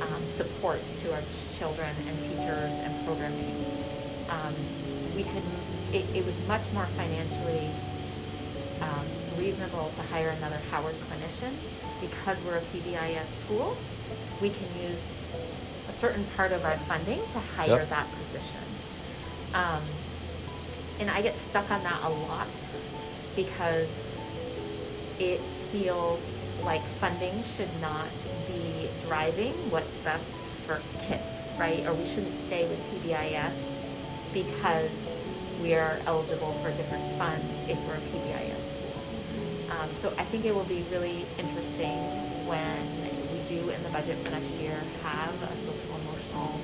um, 0.00 0.28
supports 0.28 1.00
to 1.02 1.12
our 1.12 1.22
children 1.58 1.94
and 2.08 2.22
teachers 2.22 2.78
and 2.80 3.06
programming. 3.06 3.64
Um, 4.28 4.54
we 5.14 5.22
could, 5.24 5.42
it, 5.92 6.04
it 6.14 6.24
was 6.24 6.38
much 6.46 6.70
more 6.72 6.86
financially 6.96 7.70
reasonable 9.56 9.90
to 9.96 10.02
hire 10.02 10.28
another 10.28 10.58
Howard 10.70 10.94
clinician 11.08 11.52
because 12.00 12.42
we're 12.44 12.58
a 12.58 12.60
PBIS 12.60 13.26
school. 13.26 13.76
We 14.42 14.50
can 14.50 14.66
use 14.82 15.12
a 15.88 15.92
certain 15.92 16.24
part 16.36 16.52
of 16.52 16.64
our 16.64 16.76
funding 16.80 17.20
to 17.32 17.38
hire 17.56 17.68
Yep. 17.80 17.88
that 17.88 18.06
position. 18.22 18.60
Um, 19.54 19.82
and 21.00 21.10
I 21.10 21.22
get 21.22 21.36
stuck 21.38 21.70
on 21.70 21.82
that 21.84 22.00
a 22.04 22.08
lot 22.10 22.48
because 23.34 23.88
it 25.18 25.40
feels 25.72 26.20
like 26.62 26.82
funding 27.00 27.42
should 27.44 27.70
not 27.80 28.08
be 28.46 28.88
driving 29.06 29.54
what's 29.70 30.00
best 30.00 30.28
for 30.66 30.82
kids, 31.00 31.50
right? 31.58 31.86
Or 31.86 31.94
we 31.94 32.04
shouldn't 32.04 32.34
stay 32.34 32.68
with 32.68 32.78
PBIS 32.92 33.54
because 34.34 34.90
we 35.62 35.74
are 35.74 35.98
eligible 36.06 36.52
for 36.62 36.70
different 36.72 37.16
funds 37.18 37.46
if 37.68 37.78
we're 37.86 37.94
a 37.94 38.00
PBIS. 38.12 38.65
Um, 39.86 39.96
so 39.96 40.12
I 40.18 40.24
think 40.24 40.44
it 40.44 40.54
will 40.54 40.64
be 40.64 40.84
really 40.90 41.24
interesting 41.38 41.98
when 42.46 43.02
we 43.32 43.40
do 43.48 43.70
in 43.70 43.82
the 43.82 43.88
budget 43.90 44.16
for 44.24 44.30
next 44.30 44.50
year 44.52 44.78
have 45.02 45.34
a 45.42 45.56
social 45.58 45.96
emotional 46.02 46.60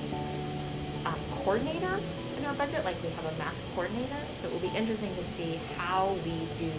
um, 1.04 1.18
coordinator 1.36 2.00
in 2.38 2.44
our 2.44 2.54
budget, 2.54 2.84
like 2.84 3.00
we 3.02 3.10
have 3.10 3.24
a 3.26 3.38
math 3.38 3.54
coordinator. 3.74 4.16
So 4.32 4.48
it 4.48 4.52
will 4.52 4.60
be 4.60 4.76
interesting 4.76 5.14
to 5.14 5.24
see 5.36 5.60
how 5.76 6.16
we 6.24 6.34
do 6.58 6.72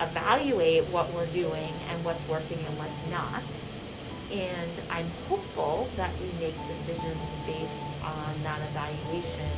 evaluate 0.00 0.84
what 0.86 1.12
we're 1.12 1.26
doing 1.26 1.72
and 1.90 2.04
what's 2.04 2.26
working 2.28 2.58
and 2.58 2.78
what's 2.78 3.10
not. 3.10 3.42
And 4.30 4.70
I'm 4.90 5.10
hopeful 5.28 5.88
that 5.96 6.12
we 6.20 6.46
make 6.46 6.56
decisions 6.66 7.18
based 7.46 8.04
on 8.04 8.42
that 8.44 8.60
evaluation 8.70 9.50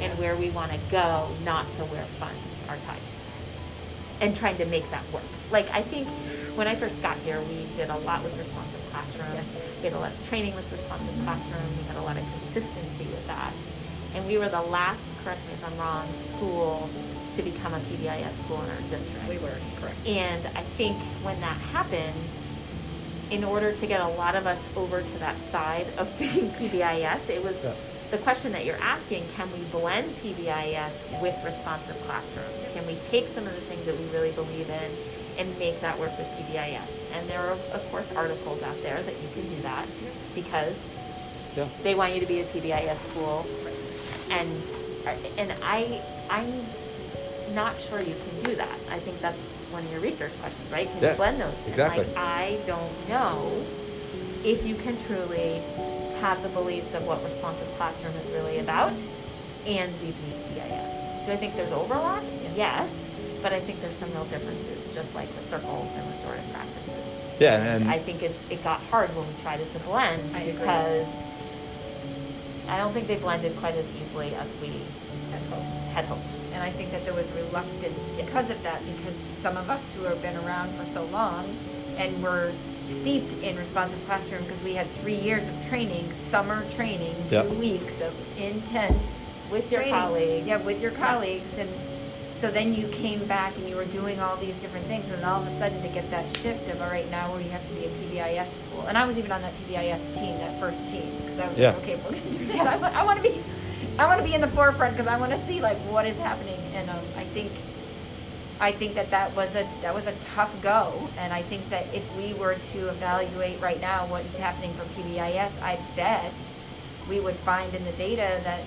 and 0.00 0.16
where 0.18 0.36
we 0.36 0.50
want 0.50 0.70
to 0.70 0.78
go, 0.90 1.28
not 1.44 1.68
to 1.72 1.84
where 1.86 2.04
funds 2.18 2.38
are 2.68 2.76
tied. 2.86 3.19
And 4.20 4.36
trying 4.36 4.58
to 4.58 4.66
make 4.66 4.88
that 4.90 5.02
work. 5.12 5.22
Like, 5.50 5.70
I 5.70 5.82
think 5.82 6.06
when 6.54 6.68
I 6.68 6.74
first 6.74 7.00
got 7.00 7.16
here, 7.18 7.40
we 7.40 7.66
did 7.74 7.90
a 7.90 7.96
lot 7.98 8.22
with 8.22 8.36
responsive 8.38 8.80
classroom. 8.90 9.28
Yes. 9.34 9.66
We 9.78 9.84
had 9.84 9.94
a 9.94 9.98
lot 9.98 10.12
of 10.12 10.28
training 10.28 10.54
with 10.54 10.70
responsive 10.70 11.14
classroom. 11.24 11.78
We 11.78 11.84
had 11.84 11.96
a 11.96 12.02
lot 12.02 12.16
of 12.16 12.24
consistency 12.38 13.04
with 13.04 13.26
that. 13.26 13.52
And 14.14 14.26
we 14.26 14.36
were 14.38 14.48
the 14.48 14.60
last, 14.60 15.14
correct 15.24 15.40
me 15.46 15.54
if 15.54 15.64
I'm 15.64 15.78
wrong, 15.78 16.12
school 16.14 16.90
to 17.34 17.42
become 17.42 17.72
a 17.74 17.80
PBIS 17.80 18.32
school 18.32 18.60
in 18.62 18.70
our 18.70 18.80
district. 18.90 19.26
We 19.28 19.38
were 19.38 19.56
correct. 19.80 19.96
And 20.06 20.46
I 20.54 20.64
think 20.76 20.96
when 21.22 21.40
that 21.40 21.56
happened, 21.56 22.30
in 23.30 23.44
order 23.44 23.72
to 23.72 23.86
get 23.86 24.00
a 24.00 24.08
lot 24.08 24.34
of 24.34 24.46
us 24.46 24.58
over 24.76 25.00
to 25.00 25.18
that 25.20 25.36
side 25.50 25.86
of 25.96 26.08
being 26.18 26.50
PBIS, 26.58 27.30
it 27.30 27.42
was 27.42 27.54
Yeah. 27.62 27.74
The 28.10 28.18
question 28.18 28.52
that 28.52 28.64
you're 28.64 28.80
asking 28.80 29.24
can 29.36 29.50
we 29.52 29.60
blend 29.66 30.14
PBIS 30.16 31.20
with 31.22 31.36
responsive 31.44 31.96
classroom? 32.06 32.44
Can 32.74 32.86
we 32.86 32.96
take 32.96 33.28
some 33.28 33.46
of 33.46 33.54
the 33.54 33.60
things 33.62 33.86
that 33.86 33.98
we 33.98 34.04
really 34.06 34.32
believe 34.32 34.68
in 34.68 34.90
and 35.38 35.58
make 35.58 35.80
that 35.80 35.98
work 35.98 36.16
with 36.18 36.26
PBIS? 36.26 36.88
And 37.12 37.28
there 37.28 37.40
are, 37.40 37.52
of 37.72 37.90
course, 37.90 38.10
articles 38.12 38.62
out 38.62 38.80
there 38.82 39.02
that 39.02 39.14
you 39.22 39.28
can 39.34 39.48
do 39.48 39.62
that 39.62 39.86
because 40.34 40.76
yeah. 41.56 41.68
they 41.82 41.94
want 41.94 42.14
you 42.14 42.20
to 42.20 42.26
be 42.26 42.40
a 42.40 42.44
PBIS 42.46 42.98
school, 42.98 43.46
and 44.30 44.62
and 45.38 45.52
I 45.62 46.02
I'm 46.28 46.66
not 47.54 47.80
sure 47.80 48.00
you 48.00 48.14
can 48.14 48.42
do 48.44 48.56
that. 48.56 48.78
I 48.90 48.98
think 49.00 49.20
that's 49.20 49.40
one 49.70 49.84
of 49.84 49.90
your 49.90 50.00
research 50.00 50.32
questions, 50.40 50.70
right? 50.70 50.88
Can 50.90 51.02
Yeah, 51.02 51.10
you 51.10 51.16
blend 51.16 51.40
those? 51.40 51.54
Exactly. 51.66 52.04
like, 52.04 52.16
I 52.16 52.58
don't 52.66 53.08
know 53.08 53.64
if 54.44 54.64
you 54.66 54.74
can 54.74 54.96
truly 55.04 55.62
have 56.20 56.42
the 56.42 56.48
beliefs 56.50 56.94
of 56.94 57.04
what 57.06 57.22
responsive 57.24 57.66
classroom 57.76 58.14
is 58.16 58.28
really 58.30 58.58
about 58.58 58.92
and 59.66 59.92
be 60.00 60.08
PBIS. 60.08 61.26
Do 61.26 61.32
I 61.32 61.36
think 61.36 61.56
there's 61.56 61.72
overlap? 61.72 62.22
Yes, 62.56 62.90
but 63.42 63.52
I 63.52 63.60
think 63.60 63.80
there's 63.80 63.94
some 63.96 64.10
real 64.12 64.24
differences, 64.26 64.86
just 64.94 65.14
like 65.14 65.34
the 65.36 65.42
circles 65.42 65.88
and 65.96 66.08
restorative 66.10 66.50
practices. 66.52 66.94
Yeah, 67.38 67.74
and- 67.76 67.90
I 67.90 67.98
think 67.98 68.22
it's 68.22 68.38
it 68.50 68.62
got 68.62 68.80
hard 68.90 69.14
when 69.16 69.26
we 69.26 69.32
tried 69.42 69.60
it 69.60 69.72
to 69.72 69.78
blend 69.80 70.36
I 70.36 70.40
agree. 70.40 70.52
because 70.52 71.06
I 72.68 72.76
don't 72.76 72.92
think 72.92 73.08
they 73.08 73.16
blended 73.16 73.56
quite 73.58 73.74
as 73.74 73.86
easily 74.00 74.34
as 74.34 74.46
we 74.60 74.68
Had 75.32 75.42
hoped. 75.50 75.82
had 75.94 76.04
hoped. 76.04 76.26
And 76.52 76.62
I 76.62 76.70
think 76.70 76.90
that 76.92 77.04
there 77.04 77.14
was 77.14 77.30
reluctance 77.32 78.12
because 78.12 78.50
of 78.50 78.62
that, 78.62 78.80
because 78.96 79.16
some 79.16 79.56
of 79.56 79.70
us 79.70 79.90
who 79.92 80.02
have 80.04 80.20
been 80.22 80.36
around 80.44 80.76
for 80.78 80.84
so 80.86 81.04
long 81.06 81.44
and 81.96 82.22
were 82.22 82.52
steeped 82.90 83.32
in 83.34 83.56
responsive 83.56 84.04
classroom 84.04 84.42
because 84.42 84.62
we 84.62 84.74
had 84.74 84.90
three 85.00 85.14
years 85.14 85.48
of 85.48 85.54
training, 85.68 86.12
summer 86.12 86.68
training, 86.70 87.14
two 87.28 87.36
Yep. 87.36 87.50
weeks 87.50 88.00
of 88.00 88.12
intense 88.36 89.22
With 89.48 89.70
your 89.70 89.80
training. 89.80 90.00
colleagues. 90.00 90.46
Yeah, 90.46 90.56
with 90.58 90.80
your 90.82 90.90
colleagues, 90.92 91.58
and 91.58 91.70
so 92.32 92.50
then 92.50 92.72
you 92.74 92.86
came 92.88 93.26
back 93.26 93.56
and 93.58 93.68
you 93.68 93.76
were 93.76 93.84
doing 93.84 94.20
all 94.20 94.36
these 94.36 94.58
different 94.58 94.86
things, 94.86 95.10
and 95.10 95.24
all 95.24 95.40
of 95.40 95.46
a 95.46 95.50
sudden 95.50 95.80
to 95.82 95.88
get 95.88 96.10
that 96.10 96.30
shift 96.38 96.68
of 96.68 96.80
all 96.80 96.88
right 96.88 97.10
now 97.10 97.30
where 97.32 97.40
you 97.40 97.50
have 97.50 97.66
to 97.66 97.74
be 97.74 97.84
a 97.86 97.88
PBIS 97.90 98.48
school, 98.48 98.86
and 98.86 98.96
I 98.98 99.04
was 99.06 99.18
even 99.18 99.32
on 99.32 99.42
that 99.42 99.52
PBIS 99.58 100.14
team, 100.18 100.38
that 100.38 100.58
first 100.60 100.86
team, 100.88 101.16
because 101.24 101.38
I 101.40 101.48
was 101.48 101.58
Yeah. 101.58 101.70
like, 101.70 101.78
okay, 101.82 101.92
if 101.92 102.04
we're 102.04 102.10
gonna 102.12 102.30
do 102.30 102.46
this, 102.46 102.60
I, 102.60 102.76
wa- 102.76 102.92
I 102.94 103.04
want 103.04 103.22
to 103.22 103.28
be, 103.28 103.42
I 103.98 104.06
want 104.06 104.18
to 104.18 104.24
be 104.24 104.34
in 104.34 104.40
the 104.40 104.48
forefront 104.48 104.96
because 104.96 105.08
I 105.08 105.16
want 105.16 105.32
to 105.32 105.38
see 105.46 105.60
like 105.60 105.78
what 105.86 106.06
is 106.06 106.18
happening, 106.18 106.60
and 106.74 106.88
um, 106.90 107.04
I 107.16 107.24
think. 107.24 107.52
I 108.60 108.72
think 108.72 108.94
that 108.94 109.10
that 109.10 109.34
was 109.34 109.56
a 109.56 109.66
that 109.80 109.94
was 109.94 110.06
a 110.06 110.12
tough 110.20 110.52
go, 110.62 111.08
and 111.16 111.32
I 111.32 111.42
think 111.42 111.70
that 111.70 111.86
if 111.94 112.04
we 112.14 112.34
were 112.34 112.56
to 112.72 112.88
evaluate 112.90 113.58
right 113.60 113.80
now 113.80 114.06
what 114.06 114.24
is 114.26 114.36
happening 114.36 114.74
for 114.74 114.84
PBIS, 115.00 115.62
I 115.62 115.78
bet 115.96 116.34
we 117.08 117.20
would 117.20 117.36
find 117.36 117.74
in 117.74 117.84
the 117.84 117.92
data 117.92 118.38
that 118.44 118.60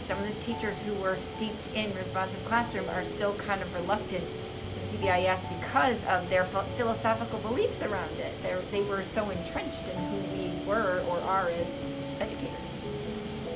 some 0.00 0.18
of 0.18 0.26
the 0.26 0.40
teachers 0.40 0.80
who 0.80 0.92
were 0.94 1.16
steeped 1.18 1.68
in 1.74 1.94
responsive 1.96 2.44
classroom 2.46 2.88
are 2.90 3.04
still 3.04 3.34
kind 3.34 3.62
of 3.62 3.72
reluctant 3.74 4.22
in 4.22 4.98
PBIS 4.98 5.48
because 5.60 6.04
of 6.06 6.28
their 6.28 6.44
philosophical 6.76 7.38
beliefs 7.40 7.82
around 7.82 8.12
it. 8.18 8.32
They're, 8.42 8.60
they 8.70 8.82
were 8.82 9.04
so 9.04 9.28
entrenched 9.30 9.88
in 9.88 9.96
who 9.96 10.16
we 10.36 10.66
were 10.66 11.02
or 11.08 11.20
are 11.20 11.48
as 11.48 11.78
educators. 12.20 12.58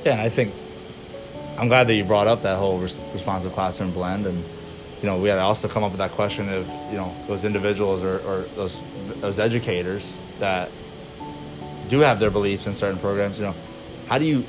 Yeah, 0.05 0.21
I 0.21 0.29
think 0.29 0.53
I'm 1.57 1.67
glad 1.67 1.87
that 1.87 1.93
you 1.93 2.03
brought 2.03 2.27
up 2.27 2.43
that 2.43 2.57
whole 2.57 2.79
res- 2.79 2.97
responsive 3.13 3.51
classroom 3.53 3.91
blend, 3.91 4.25
and 4.25 4.43
you 5.01 5.07
know, 5.07 5.17
we 5.17 5.29
had 5.29 5.35
to 5.35 5.41
also 5.41 5.67
come 5.67 5.83
up 5.83 5.91
with 5.91 5.99
that 5.99 6.11
question 6.11 6.49
of 6.49 6.67
you 6.91 6.97
know 6.97 7.13
those 7.27 7.45
individuals 7.45 8.03
or, 8.03 8.19
or 8.19 8.41
those 8.55 8.81
those 9.21 9.39
educators 9.39 10.15
that 10.39 10.69
do 11.89 11.99
have 11.99 12.19
their 12.19 12.31
beliefs 12.31 12.67
in 12.67 12.73
certain 12.73 12.99
programs. 12.99 13.37
You 13.37 13.45
know, 13.45 13.55
how 14.07 14.17
do 14.17 14.25
you 14.25 14.45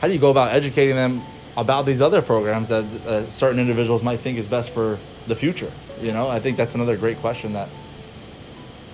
how 0.00 0.08
do 0.08 0.14
you 0.14 0.18
go 0.18 0.30
about 0.30 0.52
educating 0.52 0.96
them 0.96 1.22
about 1.56 1.84
these 1.84 2.00
other 2.00 2.22
programs 2.22 2.68
that 2.68 2.84
uh, 3.06 3.28
certain 3.30 3.58
individuals 3.58 4.02
might 4.02 4.20
think 4.20 4.38
is 4.38 4.46
best 4.46 4.70
for 4.70 4.98
the 5.26 5.36
future? 5.36 5.70
You 6.00 6.12
know, 6.12 6.28
I 6.28 6.40
think 6.40 6.56
that's 6.56 6.74
another 6.74 6.96
great 6.96 7.18
question 7.18 7.52
that 7.52 7.68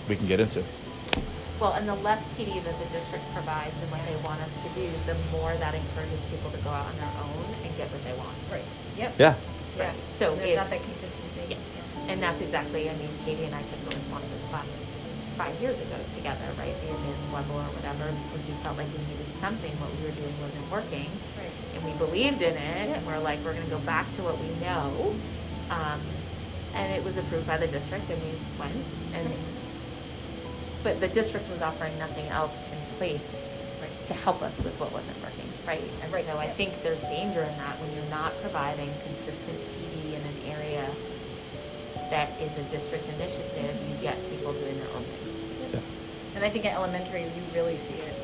we 0.09 0.17
can 0.17 0.27
get 0.27 0.41
into. 0.41 0.65
Well, 1.61 1.73
and 1.73 1.89
the 1.89 1.95
less 1.95 2.23
PD 2.37 2.63
that 2.65 2.79
the 2.79 2.93
district 2.93 3.25
provides 3.33 3.75
and 3.81 3.91
what 3.91 4.05
they 4.05 4.17
want 4.27 4.41
us 4.43 4.51
to 4.63 4.81
do, 4.81 4.91
the 5.07 5.17
more 5.31 5.55
that 5.57 5.75
encourages 5.75 6.21
people 6.31 6.51
to 6.51 6.59
go 6.59 6.71
out 6.71 6.87
on 6.87 6.97
their 6.97 7.13
own 7.23 7.55
and 7.65 7.77
get 7.79 7.91
what 7.93 8.05
they 8.05 8.13
want. 8.13 8.37
Right. 8.51 8.63
Yep. 8.99 9.15
Yeah, 9.19 9.35
Yeah. 9.77 9.93
So 10.15 10.35
there's 10.37 10.51
if- 10.51 10.57
not 10.57 10.71
that 10.71 10.83
consistency. 10.83 11.43
Yeah. 11.49 11.57
And 12.09 12.23
that's 12.23 12.41
exactly, 12.41 12.89
I 12.89 12.95
mean, 12.97 13.11
Katie 13.25 13.45
and 13.45 13.55
I 13.55 13.63
took 13.63 13.81
a 13.83 13.97
responsive 13.97 14.41
class 14.49 14.69
five 15.37 15.55
years 15.61 15.79
ago 15.81 15.97
together, 16.15 16.47
right? 16.57 16.73
The 16.81 16.91
advanced 16.95 17.33
level 17.33 17.57
or 17.57 17.69
whatever, 17.77 18.11
because 18.31 18.47
we 18.47 18.55
felt 18.63 18.79
like 18.79 18.87
we 18.89 18.99
needed 19.11 19.27
something, 19.41 19.73
what 19.81 19.91
we 19.99 20.07
were 20.07 20.15
doing 20.15 20.33
wasn't 20.41 20.71
working. 20.71 21.11
Right. 21.37 21.51
And 21.75 21.85
we 21.85 21.93
believed 21.99 22.43
in 22.43 22.55
it, 22.57 22.97
and 22.97 23.07
we're 23.07 23.19
like, 23.19 23.41
we're 23.45 23.53
gonna 23.53 23.67
go 23.67 23.81
back 23.81 24.11
to 24.17 24.23
what 24.23 24.39
we 24.41 24.49
know. 24.65 25.15
Um, 25.69 26.01
and 26.75 26.93
it 26.93 27.05
was 27.05 27.17
approved 27.19 27.47
by 27.47 27.59
the 27.59 27.67
district, 27.67 28.09
and 28.09 28.23
we 28.23 28.31
went, 28.59 28.77
and, 29.15 29.29
but 30.83 31.01
the 31.01 31.09
district 31.09 31.51
was 31.51 31.61
offering 31.61 31.99
nothing 31.99 32.27
else 32.29 32.65
in 32.71 32.79
place 32.99 33.29
to 34.07 34.15
help 34.15 34.43
us 34.43 34.57
with 34.63 34.79
what 34.79 34.93
wasn't 34.93 35.21
working, 35.23 35.49
right? 35.67 35.83
And 36.03 36.13
Right, 36.13 36.25
so 36.25 36.39
I 36.39 36.49
think 36.49 36.83
there's 36.83 37.01
danger 37.03 37.43
in 37.43 37.57
that 37.59 37.81
when 37.81 37.93
you're 37.93 38.11
not 38.11 38.33
providing 38.41 38.89
consistent 39.05 39.59
PD 39.59 40.15
in 40.15 40.23
an 40.23 40.39
area 40.57 40.87
that 42.11 42.31
is 42.41 42.57
a 42.57 42.63
district 42.71 43.09
initiative, 43.09 43.75
you 43.89 43.97
get 44.01 44.17
people 44.31 44.53
doing 44.53 44.79
their 44.79 44.89
own 44.95 45.03
things. 45.05 45.75
yeah, 45.75 45.81
And 46.37 46.45
I 46.45 46.51
think 46.51 46.65
at 46.65 46.75
elementary, 46.75 47.23
you 47.23 47.43
really 47.53 47.77
see 47.77 47.95
it. 47.95 48.15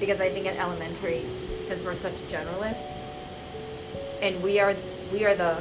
Because 0.00 0.20
I 0.20 0.28
think 0.28 0.46
at 0.46 0.56
elementary, 0.56 1.22
since 1.62 1.84
we're 1.84 1.94
such 1.94 2.12
generalists, 2.30 3.02
and 4.22 4.42
we 4.42 4.60
are, 4.60 4.74
we 5.12 5.24
are 5.24 5.34
the 5.34 5.56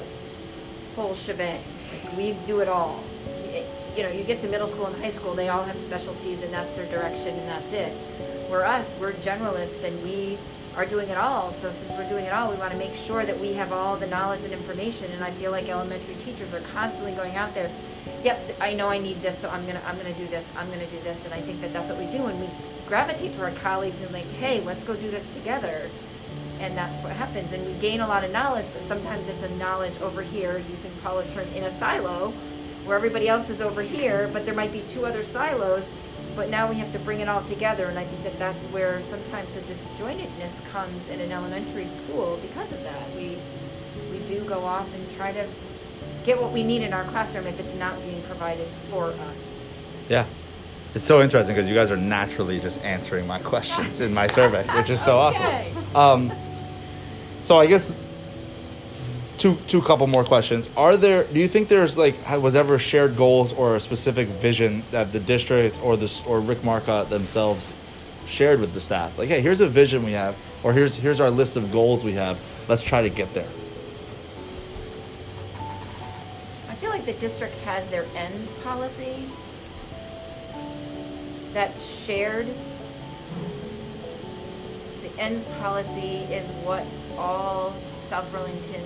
whole 0.95 1.15
shebang. 1.15 1.61
Like, 1.91 2.17
we 2.17 2.33
do 2.45 2.59
it 2.61 2.67
all. 2.67 3.03
Y- 3.53 3.63
You 3.95 4.03
know, 4.03 4.09
you 4.11 4.23
get 4.25 4.39
to 4.41 4.47
middle 4.49 4.67
school 4.67 4.87
and 4.87 4.95
high 5.01 5.09
school, 5.09 5.33
they 5.35 5.47
all 5.47 5.63
have 5.63 5.79
specialties 5.79 6.41
and 6.43 6.51
that's 6.51 6.71
their 6.71 6.85
direction 6.87 7.29
and 7.39 7.47
that's 7.47 7.71
it. 7.73 7.91
Where 8.51 8.65
us, 8.65 8.93
we're 8.99 9.13
generalists 9.13 9.83
and 9.85 9.95
we 10.03 10.37
are 10.75 10.85
doing 10.85 11.09
it 11.09 11.17
all. 11.17 11.51
So 11.51 11.71
since 11.71 11.91
we're 11.91 12.07
doing 12.09 12.25
it 12.25 12.33
all, 12.33 12.51
we 12.51 12.57
want 12.57 12.71
to 12.71 12.77
make 12.77 12.95
sure 12.95 13.25
that 13.25 13.39
we 13.39 13.53
have 13.53 13.71
all 13.71 13.95
the 13.97 14.07
knowledge 14.07 14.43
and 14.43 14.53
information. 14.53 15.11
And 15.11 15.23
I 15.23 15.31
feel 15.31 15.51
like 15.51 15.69
elementary 15.69 16.15
teachers 16.15 16.53
are 16.53 16.61
constantly 16.73 17.13
going 17.13 17.35
out 17.35 17.53
there. 17.53 17.71
Yep, 18.23 18.57
I 18.59 18.73
know 18.73 18.87
I 18.89 18.97
need 18.97 19.21
this, 19.21 19.37
so 19.37 19.49
I'm 19.49 19.65
gonna 19.65 19.81
I'm 19.85 19.97
gonna 19.97 20.13
do 20.13 20.27
this. 20.27 20.49
I'm 20.57 20.69
gonna 20.69 20.87
do 20.87 20.99
this, 21.01 21.25
and 21.25 21.33
I 21.33 21.41
think 21.41 21.61
that 21.61 21.73
that's 21.73 21.89
what 21.89 21.97
we 21.97 22.05
do. 22.05 22.25
And 22.25 22.39
we 22.39 22.49
gravitate 22.87 23.33
to 23.35 23.43
our 23.43 23.51
colleagues 23.51 23.99
and 24.01 24.11
like, 24.11 24.29
hey, 24.33 24.61
let's 24.61 24.83
go 24.83 24.95
do 24.95 25.09
this 25.09 25.33
together. 25.33 25.89
And 26.59 26.75
that's 26.77 27.01
what 27.03 27.11
happens. 27.11 27.53
And 27.53 27.65
we 27.65 27.73
gain 27.73 27.99
a 28.01 28.07
lot 28.07 28.23
of 28.23 28.31
knowledge, 28.31 28.65
but 28.73 28.81
sometimes 28.81 29.27
it's 29.27 29.43
a 29.43 29.49
knowledge 29.57 29.99
over 30.01 30.21
here, 30.21 30.61
using 30.71 30.91
Paula's 31.03 31.31
term, 31.33 31.47
in 31.55 31.63
a 31.63 31.71
silo, 31.71 32.33
where 32.85 32.95
everybody 32.95 33.27
else 33.27 33.49
is 33.49 33.61
over 33.61 33.81
here, 33.81 34.29
but 34.31 34.45
there 34.45 34.53
might 34.53 34.71
be 34.71 34.81
two 34.89 35.05
other 35.05 35.23
silos. 35.25 35.91
But 36.35 36.49
now 36.49 36.67
we 36.69 36.75
have 36.75 36.91
to 36.91 36.99
bring 36.99 37.21
it 37.21 37.29
all 37.29 37.41
together, 37.43 37.85
and 37.85 37.97
I 37.97 38.03
think 38.03 38.23
that 38.23 38.37
that's 38.37 38.63
where 38.65 39.01
sometimes 39.03 39.53
the 39.53 39.61
disjointedness 39.61 40.63
comes 40.71 41.07
in 41.07 41.21
an 41.21 41.31
elementary 41.31 41.85
school 41.85 42.37
because 42.41 42.71
of 42.71 42.83
that. 42.83 43.09
We 43.15 43.37
we 44.11 44.19
do 44.27 44.43
go 44.43 44.65
off 44.65 44.93
and 44.93 45.11
try 45.15 45.31
to 45.31 45.47
get 46.25 46.41
what 46.41 46.51
we 46.51 46.63
need 46.63 46.81
in 46.81 46.91
our 46.93 47.03
classroom 47.05 47.47
if 47.47 47.59
it's 47.59 47.75
not 47.75 47.97
being 48.03 48.21
provided 48.23 48.67
for 48.89 49.05
us. 49.11 49.63
yeah. 50.09 50.25
It's 50.93 51.03
so 51.03 51.21
interesting 51.21 51.55
because 51.55 51.67
you 51.67 51.75
guys 51.75 51.91
are 51.91 51.97
naturally 51.97 52.57
just 52.59 52.79
answering 52.81 53.27
my 53.27 53.39
questions 53.51 53.99
in 54.01 54.13
my 54.13 54.27
survey, 54.27 54.63
which 54.77 54.89
is 54.89 55.03
so 55.03 55.19
Okay. 55.19 55.71
awesome. 55.93 55.95
Um, 56.31 56.31
so 57.43 57.57
I 57.59 57.65
guess 57.65 57.91
two 59.37 59.55
two 59.67 59.81
couple 59.81 60.07
more 60.07 60.23
questions. 60.23 60.69
Are 60.77 60.97
there? 60.97 61.23
Do 61.25 61.39
you 61.39 61.47
think 61.47 61.67
there's 61.67 61.97
like 61.97 62.15
was 62.41 62.55
ever 62.55 62.79
shared 62.79 63.15
goals 63.15 63.53
or 63.53 63.75
a 63.75 63.79
specific 63.79 64.27
vision 64.27 64.83
that 64.91 65.11
the 65.11 65.19
district 65.19 65.79
or 65.83 65.97
this 65.97 66.21
or 66.25 66.39
Rick 66.39 66.63
Marcotte 66.63 67.09
themselves 67.09 67.71
shared 68.25 68.59
with 68.59 68.73
the 68.73 68.79
staff? 68.79 69.17
Like, 69.17 69.29
hey, 69.29 69.41
here's 69.41 69.61
a 69.61 69.67
vision 69.67 70.03
we 70.03 70.13
have, 70.13 70.35
or 70.63 70.73
here's 70.73 70.95
here's 70.95 71.19
our 71.19 71.29
list 71.29 71.55
of 71.55 71.71
goals 71.71 72.03
we 72.03 72.13
have. 72.13 72.39
Let's 72.67 72.83
try 72.83 73.01
to 73.01 73.09
get 73.09 73.33
there. 73.33 73.49
I 76.69 76.75
feel 76.75 76.89
like 76.89 77.05
the 77.05 77.13
district 77.13 77.55
has 77.59 77.87
their 77.89 78.05
ends 78.15 78.51
policy 78.63 79.25
that's 81.53 81.85
shared. 81.85 82.47
The 85.01 85.21
ends 85.21 85.45
policy 85.61 86.23
is 86.33 86.47
what 86.65 86.85
all 87.17 87.73
South 88.07 88.29
Burlington 88.31 88.83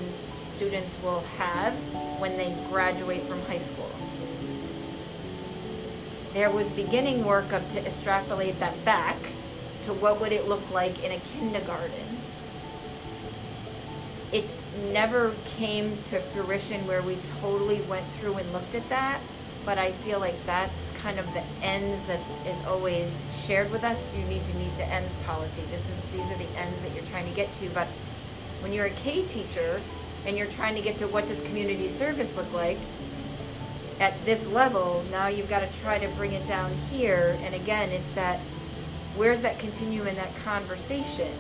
students 0.60 0.94
will 1.02 1.22
have 1.38 1.74
when 2.20 2.36
they 2.36 2.54
graduate 2.70 3.24
from 3.24 3.40
high 3.44 3.58
school. 3.58 3.90
There 6.34 6.50
was 6.50 6.70
beginning 6.72 7.24
work 7.24 7.54
of 7.54 7.66
to 7.70 7.86
extrapolate 7.86 8.60
that 8.60 8.84
back 8.84 9.16
to 9.86 9.94
what 9.94 10.20
would 10.20 10.34
it 10.34 10.50
look 10.50 10.70
like 10.74 11.02
in 11.02 11.14
a 11.14 11.20
kindergarten. 11.40 12.04
It 14.34 14.44
never 14.92 15.34
came 15.58 15.98
to 16.10 16.20
fruition 16.34 16.86
where 16.86 17.04
we 17.04 17.16
totally 17.40 17.80
went 17.84 18.06
through 18.20 18.34
and 18.34 18.52
looked 18.52 18.76
at 18.76 18.88
that 18.90 19.22
but 19.66 19.78
i 19.78 19.92
feel 19.92 20.20
like 20.20 20.36
that's 20.46 20.90
kind 21.02 21.20
of 21.20 21.26
the 21.34 21.44
ends 21.62 22.06
that 22.08 22.20
is 22.46 22.66
always 22.66 23.22
shared 23.46 23.70
with 23.72 23.84
us. 23.84 24.10
You 24.18 24.24
need 24.26 24.44
to 24.46 24.54
meet 24.56 24.76
the 24.78 24.86
ends 24.86 25.14
policy. 25.26 25.62
This 25.70 25.90
is 25.90 26.06
these 26.06 26.32
are 26.32 26.38
the 26.38 26.58
ends 26.58 26.82
that 26.82 26.94
you're 26.96 27.04
trying 27.12 27.28
to 27.28 27.36
get 27.36 27.52
to 27.56 27.70
but 27.70 27.88
when 28.62 28.74
you're 28.74 28.88
a 28.88 28.92
k 28.92 29.26
teacher 29.26 29.82
and 30.26 30.38
you're 30.38 30.48
trying 30.48 30.76
to 30.76 30.82
get 30.82 30.98
to 30.98 31.08
what 31.08 31.28
does 31.28 31.42
community 31.42 31.88
service 31.88 32.36
look 32.36 32.52
like 32.54 32.78
at 34.00 34.14
this 34.26 34.48
level 34.48 35.04
now 35.12 35.28
you've 35.28 35.50
got 35.50 35.60
to 35.60 35.80
try 35.82 35.98
to 35.98 36.08
bring 36.16 36.34
it 36.34 36.48
down 36.48 36.72
here 36.92 37.38
and 37.42 37.54
again 37.56 37.90
it's 37.90 38.10
that 38.12 38.40
where's 39.16 39.42
that 39.42 39.60
continuum 39.60 40.08
in 40.08 40.16
that 40.16 40.34
conversation 40.44 41.32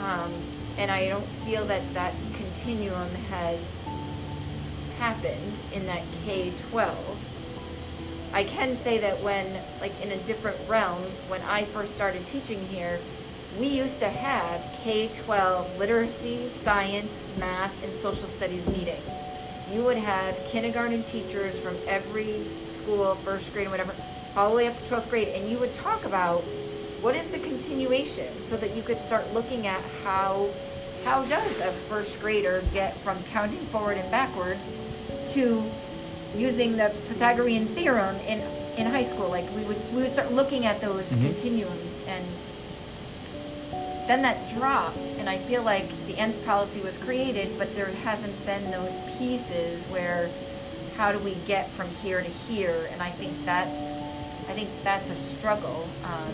um, 0.00 0.32
and 0.76 0.90
I 0.90 1.08
don't 1.08 1.26
feel 1.44 1.64
that 1.66 1.82
that 1.94 2.14
continuum 2.34 3.08
has 3.30 3.80
happened 4.98 5.60
in 5.72 5.86
that 5.86 6.02
K 6.24 6.52
12. 6.70 7.18
I 8.32 8.44
can 8.44 8.74
say 8.74 8.98
that 8.98 9.22
when, 9.22 9.46
like 9.80 9.92
in 10.02 10.10
a 10.10 10.16
different 10.18 10.56
realm, 10.68 11.02
when 11.28 11.40
I 11.42 11.64
first 11.66 11.94
started 11.94 12.26
teaching 12.26 12.64
here, 12.66 12.98
we 13.58 13.66
used 13.68 13.98
to 14.00 14.08
have 14.08 14.60
K 14.82 15.08
12 15.08 15.78
literacy, 15.78 16.50
science, 16.50 17.28
math, 17.38 17.72
and 17.84 17.94
social 17.94 18.28
studies 18.28 18.66
meetings. 18.68 19.08
You 19.72 19.82
would 19.82 19.96
have 19.96 20.36
kindergarten 20.48 21.02
teachers 21.04 21.58
from 21.60 21.76
every 21.86 22.44
school, 22.66 23.14
first 23.16 23.52
grade, 23.52 23.70
whatever, 23.70 23.94
all 24.36 24.50
the 24.50 24.56
way 24.56 24.66
up 24.66 24.76
to 24.76 24.82
12th 24.84 25.08
grade, 25.08 25.28
and 25.28 25.48
you 25.48 25.58
would 25.58 25.72
talk 25.74 26.04
about 26.04 26.40
what 27.00 27.14
is 27.14 27.28
the 27.30 27.38
continuation 27.38 28.30
so 28.42 28.56
that 28.56 28.74
you 28.74 28.82
could 28.82 28.98
start 29.00 29.32
looking 29.32 29.66
at 29.66 29.80
how 30.02 30.48
how 31.04 31.22
does 31.24 31.60
a 31.60 31.70
first 31.90 32.18
grader 32.20 32.62
get 32.72 32.96
from 32.98 33.22
counting 33.24 33.60
forward 33.66 33.98
and 33.98 34.10
backwards 34.10 34.66
to 35.28 35.70
using 36.34 36.76
the 36.78 36.92
Pythagorean 37.08 37.66
theorem 37.68 38.16
in 38.26 38.40
in 38.78 38.86
high 38.86 39.02
school 39.02 39.28
like 39.28 39.44
we 39.54 39.62
would 39.64 39.94
we 39.94 40.00
would 40.02 40.12
start 40.12 40.32
looking 40.32 40.64
at 40.66 40.80
those 40.80 41.10
Mhm. 41.12 41.26
continuums 41.26 41.98
and 42.08 42.24
then 44.06 44.22
that 44.22 44.50
dropped 44.54 45.06
and 45.18 45.28
I 45.28 45.38
feel 45.38 45.62
like 45.62 45.88
the 46.06 46.16
ends 46.18 46.38
policy 46.38 46.80
was 46.80 46.98
created 46.98 47.58
but 47.58 47.74
there 47.74 47.86
hasn't 47.86 48.34
been 48.46 48.70
those 48.70 48.98
pieces 49.18 49.82
where 49.84 50.30
how 50.96 51.10
do 51.12 51.18
we 51.18 51.34
get 51.46 51.70
from 51.70 51.88
here 52.02 52.20
to 52.22 52.28
here 52.28 52.88
and 52.92 53.02
I 53.02 53.10
think 53.10 53.32
that's 53.44 53.94
I 54.48 54.52
think 54.52 54.68
that's 54.82 55.10
a 55.10 55.14
struggle 55.14 55.88
um, 56.04 56.32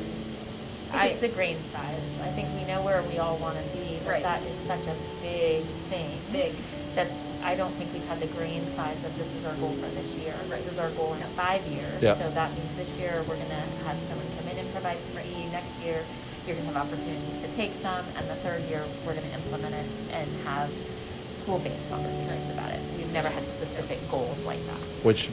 I 0.93 1.09
think 1.09 1.13
it's 1.13 1.21
the 1.21 1.29
grain 1.29 1.57
size. 1.73 2.03
I 2.23 2.31
think 2.33 2.49
we 2.59 2.65
know 2.67 2.83
where 2.83 3.03
we 3.05 3.19
all 3.19 3.37
want 3.39 3.57
to 3.57 3.63
be, 3.77 3.99
but 4.05 4.11
Right. 4.11 4.23
that 4.23 4.43
is 4.45 4.59
such 4.67 4.87
a 4.87 4.97
big 5.23 5.65
thing. 5.89 6.19
big 6.33 6.53
That 6.95 7.07
I 7.45 7.55
don't 7.55 7.73
think 7.75 7.93
we've 7.93 8.05
had 8.07 8.19
the 8.21 8.27
grain 8.27 8.67
size 8.75 8.99
of 9.05 9.17
this 9.17 9.33
is 9.35 9.45
our 9.45 9.55
goal 9.55 9.73
for 9.75 9.89
this 9.95 10.07
year. 10.17 10.35
Right. 10.51 10.63
This 10.63 10.73
is 10.73 10.79
our 10.79 10.91
goal 10.91 11.15
in 11.15 11.23
five 11.37 11.63
years. 11.67 12.03
Yeah. 12.03 12.15
So 12.15 12.29
that 12.31 12.53
means 12.55 12.77
this 12.77 12.91
year 12.99 13.23
we're 13.29 13.37
going 13.37 13.49
to 13.49 13.65
have 13.87 13.97
someone 14.09 14.27
come 14.37 14.49
in 14.49 14.59
and 14.59 14.73
provide 14.73 14.99
for 15.15 15.21
you. 15.21 15.49
Next 15.51 15.79
year, 15.81 16.03
you're 16.47 16.57
going 16.57 16.67
to 16.69 16.75
have 16.75 16.87
opportunities 16.89 17.43
to 17.43 17.49
take 17.55 17.75
some, 17.75 18.05
and 18.17 18.29
the 18.29 18.35
third 18.37 18.63
year 18.69 18.83
we're 19.07 19.15
going 19.15 19.27
to 19.29 19.35
implement 19.35 19.75
it 19.75 19.87
and 20.13 20.31
have 20.45 20.71
school-based 21.39 21.89
conversations 21.89 22.53
about 22.53 22.71
it. 22.71 22.81
We've 22.97 23.13
never 23.13 23.29
had 23.29 23.45
specific 23.47 23.99
goals 24.11 24.39
like 24.41 24.65
that. 24.67 24.77
which 25.05 25.31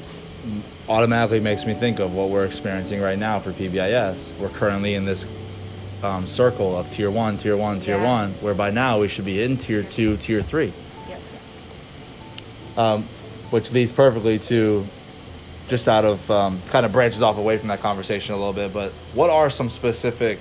automatically 0.87 1.39
makes 1.41 1.65
me 1.65 1.73
think 1.73 1.99
of 1.99 2.13
what 2.13 2.29
we're 2.29 2.45
experiencing 2.45 3.01
right 3.01 3.17
now 3.19 3.39
for 3.39 3.51
PBIS. 3.51 4.37
We're 4.37 4.49
currently 4.49 4.93
in 4.93 5.03
this 5.05 5.25
um, 6.03 6.25
circle 6.27 6.77
of 6.77 6.89
tier 6.91 7.09
one, 7.11 7.37
tier 7.37 7.57
one, 7.57 7.79
tier 7.79 7.97
Yeah. 7.97 8.03
one, 8.03 8.33
where 8.41 8.53
by 8.53 8.69
now 8.69 8.99
we 8.99 9.07
should 9.07 9.25
be 9.25 9.41
in 9.41 9.57
tier 9.57 9.83
two, 9.83 10.15
tier 10.17 10.41
three, 10.41 10.71
Yep. 11.09 11.19
um, 12.77 13.03
which 13.49 13.71
leads 13.71 13.91
perfectly 13.91 14.39
to 14.39 14.85
just 15.67 15.87
out 15.89 16.05
of 16.05 16.29
um, 16.31 16.59
kind 16.69 16.85
of 16.85 16.91
branches 16.93 17.21
off 17.21 17.37
away 17.37 17.57
from 17.57 17.67
that 17.69 17.81
conversation 17.81 18.33
a 18.33 18.37
little 18.37 18.53
bit. 18.53 18.71
But 18.71 18.91
what 19.13 19.29
are 19.29 19.49
some 19.49 19.69
specific 19.69 20.39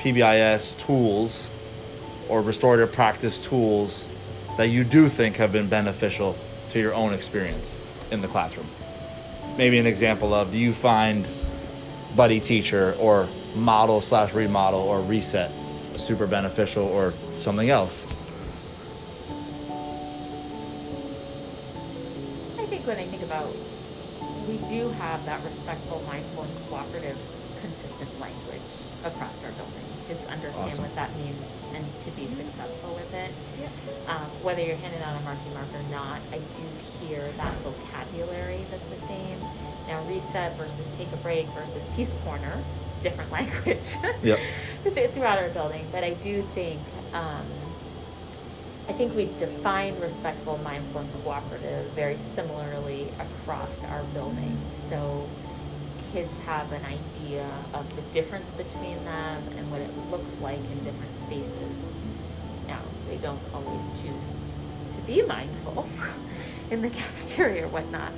PBIS 0.00 0.78
tools 0.78 1.50
or 2.30 2.40
restorative 2.40 2.90
practice 2.90 3.38
tools 3.38 4.08
that 4.56 4.68
you 4.68 4.82
do 4.82 5.10
think 5.10 5.36
have 5.36 5.52
been 5.52 5.68
beneficial 5.68 6.38
to 6.70 6.80
your 6.80 6.94
own 6.94 7.12
experience 7.12 7.78
in 8.10 8.22
the 8.22 8.28
classroom? 8.28 8.66
Maybe 9.58 9.78
an 9.78 9.84
example 9.84 10.32
of 10.32 10.52
do 10.52 10.58
you 10.58 10.72
find 10.72 11.26
buddy 12.16 12.40
teacher 12.40 12.96
or 12.98 13.28
model 13.54 14.00
slash 14.00 14.32
remodel 14.32 14.80
or 14.80 15.02
reset 15.02 15.52
super 15.98 16.26
beneficial 16.26 16.84
or 16.84 17.12
something 17.38 17.68
else? 17.68 18.02
I 22.58 22.64
think 22.64 22.86
when 22.86 22.96
I 22.96 23.06
think 23.06 23.22
about, 23.22 23.54
we 24.48 24.56
do 24.66 24.88
have 24.92 25.26
that 25.26 25.44
respectful, 25.44 26.02
mindful, 26.06 26.44
and 26.44 26.68
cooperative, 26.70 27.18
consistent 27.60 28.18
language 28.18 28.62
across 29.04 29.34
our 29.44 29.52
building. 29.52 29.84
Kids 30.08 30.24
understand 30.26 30.66
Awesome. 30.72 30.82
what 30.84 30.94
that 30.94 31.14
means 31.16 31.46
and 31.74 31.84
to 32.00 32.10
be 32.12 32.26
successful 32.26 32.94
with 32.94 33.12
it. 33.14 33.30
Um, 34.08 34.26
whether 34.42 34.60
you're 34.60 34.76
handing 34.76 35.00
out 35.02 35.16
a 35.20 35.24
Marcotte 35.24 35.54
mark 35.54 35.68
or 35.74 35.82
not, 35.90 36.20
I 36.32 36.38
do 36.38 36.66
hear 37.06 37.30
that 37.36 37.54
vocabulary 37.62 38.64
that's 38.70 38.90
the 38.90 39.06
same. 39.06 39.40
Now, 39.86 40.02
reset 40.04 40.56
versus 40.56 40.86
take 40.96 41.10
a 41.12 41.16
break 41.18 41.46
versus 41.48 41.82
peace 41.96 42.12
corner, 42.24 42.62
different 43.02 43.30
language 43.38 43.94
Yep. 44.22 44.38
throughout 45.14 45.38
our 45.38 45.48
building. 45.50 45.86
But 45.92 46.04
I 46.04 46.14
do 46.14 46.42
think, 46.54 46.80
um, 47.12 47.46
I 48.88 48.92
think 48.92 49.14
we 49.14 49.26
define 49.38 49.98
respectful, 50.00 50.58
mindful, 50.58 51.02
and 51.02 51.22
cooperative 51.22 51.86
very 51.92 52.18
similarly 52.34 53.12
across 53.20 53.70
our 53.88 54.02
building. 54.12 54.58
So 54.88 55.28
kids 56.12 56.36
have 56.40 56.72
an 56.72 56.84
idea 56.84 57.46
of 57.72 57.84
the 57.94 58.02
difference 58.12 58.50
between 58.52 59.02
them 59.04 59.42
and 59.56 59.70
what 59.70 59.80
it 59.80 59.90
looks 60.10 60.32
like 60.40 60.58
in 60.58 60.78
different 60.80 61.14
spaces. 61.22 61.92
Now, 62.66 62.80
they 63.08 63.16
don't 63.16 63.40
always 63.54 63.84
choose 64.02 64.36
to 64.96 65.02
be 65.06 65.22
mindful 65.22 65.88
in 66.70 66.82
the 66.82 66.90
cafeteria 67.00 67.64
or 67.64 67.68
whatnot. 67.68 68.12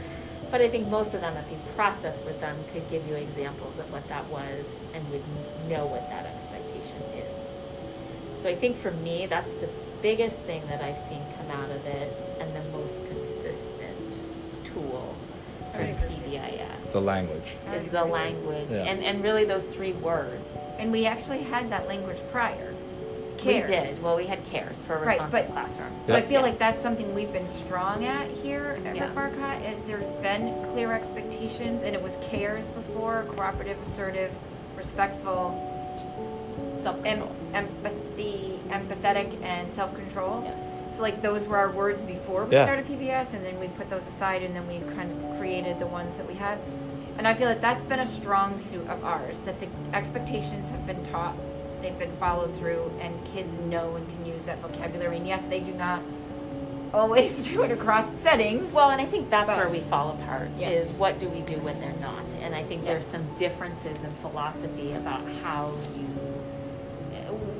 But 0.51 0.61
I 0.61 0.69
think 0.69 0.89
most 0.89 1.15
of 1.15 1.21
them, 1.21 1.37
if 1.37 1.51
you 1.51 1.59
process 1.75 2.23
with 2.25 2.41
them, 2.41 2.57
could 2.73 2.89
give 2.91 3.07
you 3.09 3.15
examples 3.15 3.79
of 3.79 3.91
what 3.91 4.07
that 4.09 4.27
was 4.29 4.65
and 4.95 5.11
would 5.11 5.25
know 5.69 5.87
what 5.87 6.09
that 6.11 6.27
expectation 6.27 7.03
is. 7.17 8.43
So 8.43 8.49
I 8.49 8.55
think 8.55 8.77
for 8.79 8.91
me, 8.91 9.27
that's 9.27 9.53
the 9.55 9.69
biggest 10.03 10.37
thing 10.41 10.63
that 10.69 10.83
I've 10.83 10.99
seen 11.09 11.23
come 11.37 11.51
out 11.51 11.71
of 11.71 11.87
it 11.87 12.27
and 12.41 12.55
the 12.55 12.65
most 12.77 12.95
consistent 13.09 14.19
tool 14.65 15.12
for 15.91 16.07
I. 16.07 16.09
PBIS 16.09 16.93
The 16.93 17.01
language. 17.01 17.53
is 17.75 17.91
the 17.91 18.05
language 18.05 18.69
Yeah. 18.71 18.79
and, 18.85 19.03
and 19.05 19.23
really 19.23 19.45
those 19.45 19.67
three 19.75 19.93
words. 19.93 20.49
And 20.79 20.91
we 20.93 21.07
actually 21.07 21.41
had 21.43 21.71
that 21.71 21.87
language 21.89 22.19
prior. 22.31 22.75
We 23.45 23.55
did. 23.61 24.01
Well, 24.05 24.17
we 24.17 24.27
had 24.27 24.45
cares 24.47 24.85
for 24.85 24.95
a 24.95 24.99
Right, 25.01 25.21
responsive 25.21 25.33
but- 25.33 25.53
classroom. 25.53 25.91
So 26.07 26.15
I 26.15 26.19
Yep. 26.19 26.29
feel 26.29 26.41
Yes. 26.43 26.51
like 26.51 26.59
that's 26.61 26.81
something 26.81 27.13
we've 27.13 27.33
been 27.33 27.49
strong 27.49 28.05
at 28.05 28.31
here 28.31 28.77
at 28.87 28.95
Yeah. 28.95 29.03
Rick 29.07 29.15
Marcotte 29.17 29.63
is 29.63 29.83
there's 29.83 30.15
been 30.17 30.55
clear 30.73 30.93
expectations 30.93 31.83
and 31.83 31.93
it 31.97 32.01
was 32.01 32.19
cares 32.23 32.71
before, 32.71 33.25
cooperative, 33.35 33.77
assertive, 33.85 34.31
respectful, 34.77 35.59
em- 36.57 36.83
self-control. 36.85 37.33
empathy, 37.55 38.61
empathetic, 38.71 39.43
and 39.43 39.73
self-control. 39.73 40.45
Yeah. 40.45 40.55
So 40.93 41.03
like 41.03 41.23
those 41.23 41.47
were 41.47 41.57
our 41.57 41.71
words 41.71 42.05
before 42.05 42.45
we 42.45 42.53
Yeah. 42.55 42.65
started 42.65 42.87
PBS, 42.87 43.33
and 43.35 43.45
then 43.45 43.59
we 43.59 43.69
put 43.69 43.89
those 43.89 44.07
aside, 44.07 44.43
and 44.43 44.55
then 44.55 44.67
we 44.69 44.79
kind 44.95 45.11
of 45.11 45.39
created 45.39 45.79
the 45.79 45.87
ones 45.87 46.15
that 46.17 46.27
we 46.29 46.35
had. 46.35 46.59
And 47.19 47.27
I 47.27 47.35
feel 47.35 47.49
like 47.49 47.61
that's 47.61 47.85
been 47.85 48.01
a 48.01 48.07
strong 48.07 48.59
suit 48.59 48.87
of 48.89 49.05
ours. 49.05 49.41
That 49.43 49.59
the 49.61 49.69
expectations 49.95 50.71
have 50.71 50.87
been 50.87 51.03
taught, 51.05 51.35
they've 51.81 51.99
been 51.99 52.15
followed 52.21 52.55
through, 52.57 52.91
and 53.01 53.15
kids 53.35 53.59
know 53.59 53.97
and 53.97 54.07
can 54.09 54.27
use 54.27 54.45
that 54.47 54.59
vocabulary. 54.61 55.17
And 55.17 55.27
yes, 55.27 55.47
they 55.47 55.61
do 55.61 55.73
not 55.73 56.01
always 56.95 57.45
do 57.49 57.63
it 57.63 57.71
across 57.71 58.13
settings. 58.19 58.71
Well, 58.73 58.91
and 58.91 59.01
I 59.01 59.07
think 59.07 59.31
that's 59.31 59.47
But- 59.47 59.57
where 59.57 59.69
we 59.71 59.81
fall 59.81 60.11
apart. 60.11 60.49
Yes. 60.59 60.91
Is 60.91 60.99
what 60.99 61.19
do 61.19 61.29
we 61.29 61.41
do 61.41 61.57
when 61.61 61.81
they're 61.81 62.01
not? 62.01 62.25
And 62.43 62.55
I 62.55 62.63
think 62.65 62.85
there's 62.85 63.05
Yes. 63.11 63.21
some 63.23 63.27
differences 63.37 63.97
in 64.05 64.11
philosophy 64.21 64.93
about 64.95 65.21
how 65.43 65.71
you, 65.97 66.07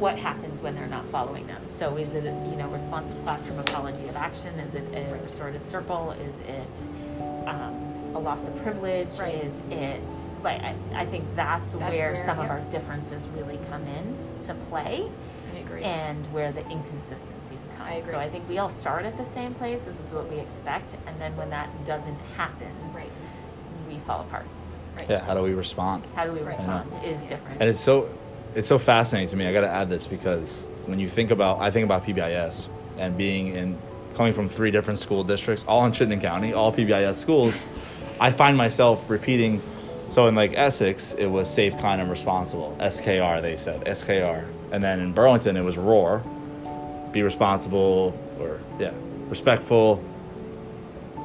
what 0.03 0.19
happens 0.19 0.61
when 0.61 0.75
they're 0.75 0.89
not 0.89 1.07
following 1.11 1.47
them. 1.47 1.63
So 1.79 1.97
is 1.97 2.13
it 2.15 2.25
you 2.25 2.57
know 2.57 2.67
responsive 2.69 3.23
classroom 3.23 3.61
apology 3.61 4.09
of 4.09 4.17
action? 4.17 4.59
Is 4.59 4.75
it 4.75 4.85
a 4.93 5.15
restorative 5.23 5.65
circle? 5.65 6.11
Is 6.13 6.41
it 6.41 6.77
um, 7.47 7.73
a 8.15 8.19
loss 8.19 8.45
of 8.47 8.55
privilege? 8.63 9.17
Right. 9.19 9.37
Is 9.37 9.53
it 9.71 10.17
like 10.43 10.61
I, 10.61 10.75
I 10.95 11.07
think 11.07 11.25
that's, 11.37 11.73
That's 11.75 11.97
where, 11.97 12.13
where- 12.15 12.25
some 12.27 12.41
of 12.41 12.51
our 12.51 12.61
differences 12.69 13.29
really 13.29 13.59
come 13.71 13.87
in 13.87 14.17
to 14.45 14.55
play 14.71 15.09
I 15.55 15.59
agree. 15.61 15.85
and 15.85 16.21
where 16.33 16.51
the 16.51 16.63
inconsistencies 16.69 17.61
come. 17.79 17.87
I 17.87 17.95
agree. 17.95 18.11
So 18.11 18.19
I 18.19 18.29
think 18.29 18.49
we 18.49 18.59
all 18.59 18.69
start 18.69 19.05
at 19.05 19.17
the 19.17 19.25
same 19.25 19.55
place. 19.55 19.83
This 19.83 20.01
is 20.01 20.13
what 20.13 20.29
we 20.29 20.41
expect, 20.41 20.97
and 21.07 21.21
then 21.21 21.37
when 21.37 21.49
that 21.51 21.69
doesn't 21.85 22.19
happen, 22.37 22.73
right, 22.93 23.11
we 23.89 23.99
fall 24.01 24.23
apart. 24.23 24.47
right. 24.97 25.09
Yeah, 25.09 25.21
how 25.25 25.35
do 25.35 25.43
we 25.43 25.53
respond? 25.53 26.05
How 26.17 26.25
do 26.27 26.33
we 26.33 26.41
Right. 26.41 26.49
respond 26.49 26.93
is 27.05 27.21
different. 27.29 27.61
And 27.61 27.71
it's 27.71 27.81
so 27.81 28.09
it's 28.55 28.69
so 28.69 28.79
fascinating 28.79 29.29
to 29.31 29.37
me. 29.37 29.47
I 29.47 29.53
got 29.53 29.63
to 29.63 29.69
add 29.69 29.89
this 29.89 30.07
because 30.07 30.67
when 30.87 30.99
you 30.99 31.09
think 31.09 31.31
about 31.31 31.61
I 31.61 31.71
think 31.71 31.85
about 31.85 32.05
PBIS 32.05 32.69
and 32.99 33.17
being 33.17 33.55
in 33.57 33.79
coming 34.15 34.33
from 34.33 34.49
three 34.49 34.71
different 34.71 35.01
school 35.01 35.25
districts, 35.25 35.65
all 35.67 35.85
in 35.87 35.93
Chittenden 35.93 36.21
County, 36.21 36.53
all 36.53 36.73
PBIS 36.73 37.15
schools, 37.15 37.65
I 38.21 38.31
find 38.31 38.57
myself 38.57 39.09
repeating. 39.09 39.63
So 40.11 40.27
in 40.27 40.35
like 40.35 40.53
Essex, 40.55 41.15
it 41.15 41.27
was 41.27 41.49
safe, 41.49 41.79
kind, 41.79 42.01
and 42.01 42.11
responsible. 42.11 42.77
SKR, 42.81 43.41
they 43.41 43.57
said 43.57 43.81
SKR, 43.87 44.47
and 44.71 44.83
then 44.83 45.01
in 45.01 45.13
Burlington, 45.15 45.57
it 45.57 45.63
was 45.63 45.79
ROAR, 45.79 46.23
be 47.13 47.23
responsible 47.23 48.19
or 48.39 48.61
yeah, 48.79 48.93
respectful, 49.29 50.05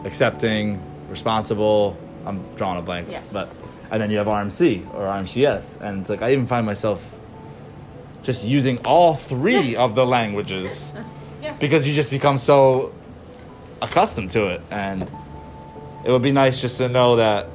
accepting, 0.05 0.81
responsible. 1.09 1.97
I'm 2.25 2.43
drawing 2.55 2.79
a 2.79 2.81
blank, 2.81 3.09
Yeah. 3.11 3.21
but 3.31 3.49
and 3.91 4.01
then 4.01 4.09
you 4.11 4.17
have 4.17 4.27
RMC 4.27 4.93
or 4.93 5.05
RMCS, 5.05 5.79
and 5.81 6.01
it's 6.01 6.09
like 6.09 6.21
I 6.21 6.31
even 6.31 6.45
find 6.45 6.65
myself 6.65 7.05
just 8.23 8.45
using 8.45 8.77
all 8.85 9.15
three 9.15 9.75
of 9.75 9.95
the 9.95 10.05
languages. 10.05 10.93
Yeah. 11.39 11.53
because 11.59 11.87
you 11.87 11.93
just 11.93 12.09
become 12.09 12.39
so 12.39 12.91
accustomed 13.79 14.31
to 14.31 14.47
it, 14.47 14.61
and 14.71 15.03
it 16.03 16.09
would 16.09 16.23
be 16.23 16.31
nice 16.31 16.59
just 16.59 16.77
to 16.79 16.89
know 16.89 17.17
that 17.17 17.47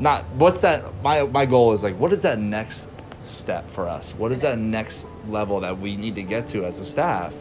not 0.00 0.24
what's 0.34 0.60
that 0.62 0.82
my 1.04 1.22
my 1.22 1.46
goal 1.46 1.72
is 1.72 1.84
like 1.84 1.96
what 2.00 2.12
is 2.12 2.22
that 2.22 2.40
next 2.40 2.90
step 3.24 3.70
for 3.70 3.86
us? 3.86 4.12
What 4.14 4.32
is 4.32 4.40
that 4.40 4.58
next 4.58 5.06
level 5.28 5.60
that 5.60 5.78
we 5.78 5.96
need 5.96 6.16
to 6.16 6.22
get 6.24 6.48
to 6.48 6.64
as 6.64 6.80
a 6.80 6.84
staff 6.84 7.32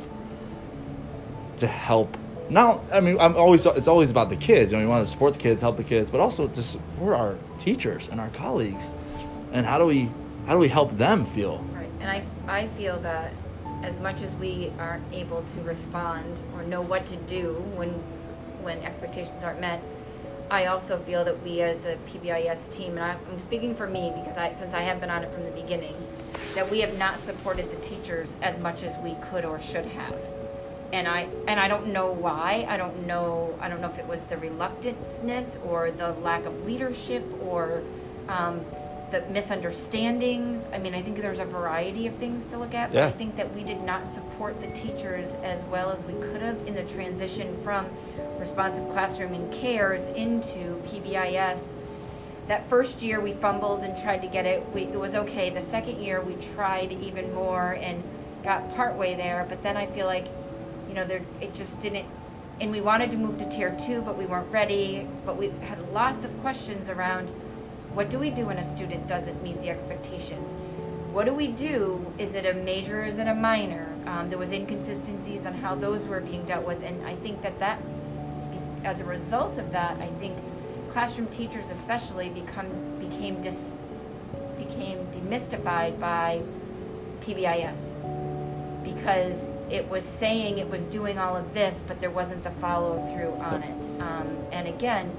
to 1.57 1.65
help? 1.67 2.15
Now 2.49 2.81
i 2.93 2.99
mean 3.01 3.17
i'm 3.19 3.35
always 3.35 3.65
it's 3.65 3.87
always 3.87 4.11
about 4.11 4.29
the 4.29 4.37
kids. 4.37 4.71
And 4.71 4.79
we 4.81 4.87
want 4.87 5.03
to 5.03 5.11
support 5.11 5.33
the 5.33 5.39
kids 5.39 5.61
help 5.61 5.77
the 5.77 5.83
kids 5.83 6.11
but 6.11 6.19
also 6.21 6.47
to 6.47 6.61
support 6.61 7.17
our 7.17 7.35
teachers 7.57 8.07
and 8.09 8.21
our 8.21 8.29
colleagues. 8.29 8.91
And 9.51 9.65
how 9.65 9.79
do 9.79 9.85
we 9.87 10.11
how 10.45 10.53
do 10.53 10.59
we 10.59 10.67
help 10.67 10.95
them 10.99 11.25
feel 11.25 11.65
and 11.99 12.09
I, 12.09 12.23
I 12.47 12.67
feel 12.69 12.99
that 13.01 13.33
as 13.83 13.99
much 13.99 14.21
as 14.21 14.33
we 14.35 14.71
aren't 14.79 15.03
able 15.13 15.43
to 15.43 15.61
respond 15.61 16.41
or 16.53 16.63
know 16.63 16.81
what 16.81 17.05
to 17.07 17.15
do 17.15 17.53
when, 17.75 17.89
when 18.61 18.81
expectations 18.83 19.43
aren't 19.43 19.59
met, 19.59 19.81
I 20.49 20.67
also 20.67 20.99
feel 20.99 21.25
that 21.25 21.41
we 21.43 21.61
as 21.61 21.85
a 21.85 21.95
PBIS 22.07 22.71
team, 22.71 22.97
and 22.97 23.17
I'm 23.29 23.39
speaking 23.39 23.75
for 23.75 23.87
me 23.87 24.13
because 24.15 24.37
I, 24.37 24.53
since 24.53 24.73
I 24.73 24.81
have 24.81 24.99
been 24.99 25.09
on 25.09 25.23
it 25.23 25.33
from 25.33 25.43
the 25.43 25.51
beginning, 25.51 25.95
that 26.53 26.69
we 26.69 26.79
have 26.79 26.97
not 26.99 27.17
supported 27.17 27.71
the 27.71 27.81
teachers 27.81 28.37
as 28.41 28.59
much 28.59 28.83
as 28.83 28.95
we 28.99 29.15
could 29.29 29.43
or 29.43 29.59
should 29.59 29.85
have. 29.87 30.15
And 30.93 31.07
I, 31.07 31.27
and 31.47 31.59
I 31.59 31.67
don't 31.67 31.87
know 31.87 32.11
why. 32.11 32.65
I 32.69 32.77
don't 32.77 33.07
know. 33.07 33.57
I 33.59 33.67
don't 33.67 33.81
know 33.81 33.89
if 33.89 33.97
it 33.97 34.07
was 34.07 34.23
the 34.25 34.37
reluctantness 34.37 35.57
or 35.65 35.91
the 35.91 36.11
lack 36.13 36.45
of 36.45 36.63
leadership 36.63 37.23
or 37.41 37.81
um, 38.29 38.63
the 39.15 39.29
misunderstandings. 39.31 40.67
I 40.73 40.77
mean, 40.77 40.93
I 40.93 41.01
think 41.01 41.17
there's 41.17 41.39
a 41.39 41.45
variety 41.45 42.07
of 42.07 42.15
things 42.15 42.45
to 42.47 42.57
look 42.57 42.73
at, 42.73 42.91
but 42.91 42.97
I 43.03 43.11
think 43.11 43.35
that 43.37 43.53
we 43.55 43.63
did 43.63 43.81
not 43.81 44.05
support 44.07 44.59
the 44.59 44.67
teachers 44.67 45.35
as 45.35 45.63
well 45.63 45.89
as 45.91 46.03
we 46.03 46.13
could 46.13 46.41
have 46.41 46.57
in 46.67 46.75
the 46.75 46.83
transition 46.83 47.57
from 47.63 47.87
responsive 48.39 48.87
classroom 48.89 49.33
and 49.33 49.51
cares 49.53 50.09
into 50.09 50.81
PBIS. 50.87 51.73
that 52.47 52.69
first 52.69 53.01
year 53.01 53.21
we 53.21 53.33
fumbled 53.33 53.83
and 53.83 53.97
tried 53.97 54.21
to 54.21 54.27
get 54.27 54.45
it. 54.45 54.63
We, 54.73 54.83
it 54.83 54.99
was 54.99 55.15
okay. 55.15 55.49
The 55.49 55.61
second 55.61 55.99
year 55.99 56.21
we 56.21 56.35
tried 56.35 56.91
even 56.91 57.33
more 57.33 57.73
and 57.81 58.03
got 58.43 58.75
partway 58.75 59.15
there, 59.15 59.45
but 59.49 59.63
then 59.63 59.77
I 59.77 59.87
feel 59.87 60.05
like, 60.05 60.27
you 60.87 60.93
know, 60.93 61.05
there 61.07 61.21
it 61.41 61.55
just 61.55 61.79
didn't. 61.79 62.05
And 62.59 62.69
we 62.71 62.81
wanted 62.81 63.11
to 63.11 63.17
move 63.17 63.37
to 63.39 63.49
tier 63.49 63.75
two, 63.79 64.01
but 64.01 64.17
we 64.17 64.25
weren't 64.25 64.51
ready. 64.51 65.07
But 65.25 65.37
we 65.37 65.49
had 65.61 65.79
lots 65.91 66.23
of 66.23 66.39
questions 66.41 66.89
around 66.89 67.31
what 67.93 68.09
do 68.09 68.19
we 68.19 68.29
do 68.29 68.45
when 68.45 68.57
a 68.57 68.63
student 68.63 69.07
doesn't 69.07 69.41
meet 69.43 69.61
the 69.61 69.69
expectations? 69.69 70.53
What 71.11 71.25
do 71.25 71.33
we 71.33 71.47
do? 71.47 72.05
Is 72.17 72.35
it 72.35 72.45
a 72.45 72.53
major? 72.53 73.05
Is 73.05 73.19
it 73.19 73.27
a 73.27 73.33
minor? 73.33 73.87
Um, 74.05 74.29
there 74.29 74.37
was 74.37 74.51
inconsistencies 74.51 75.45
on 75.45 75.53
how 75.53 75.75
those 75.75 76.07
were 76.07 76.19
being 76.19 76.43
dealt 76.45 76.65
with, 76.65 76.83
and 76.83 77.05
I 77.05 77.15
think 77.15 77.41
that 77.41 77.57
that, 77.59 77.81
as 78.83 78.99
a 78.99 79.05
result 79.05 79.57
of 79.57 79.71
that, 79.71 79.97
I 80.01 80.07
think 80.19 80.37
classroom 80.91 81.27
teachers 81.27 81.71
especially 81.71 82.29
become 82.29 82.67
became 82.99 83.41
dis 83.41 83.75
became 84.57 85.05
demystified 85.07 85.99
by 85.99 86.41
PBIS 87.21 87.97
because 88.83 89.47
it 89.69 89.89
was 89.89 90.05
saying 90.05 90.57
it 90.57 90.69
was 90.69 90.87
doing 90.87 91.17
all 91.17 91.35
of 91.35 91.53
this, 91.53 91.83
but 91.87 91.99
there 91.99 92.11
wasn't 92.11 92.43
the 92.43 92.51
follow 92.61 93.05
through 93.07 93.33
on 93.41 93.63
it. 93.63 94.01
Um, 94.01 94.37
and 94.51 94.67
again, 94.67 95.11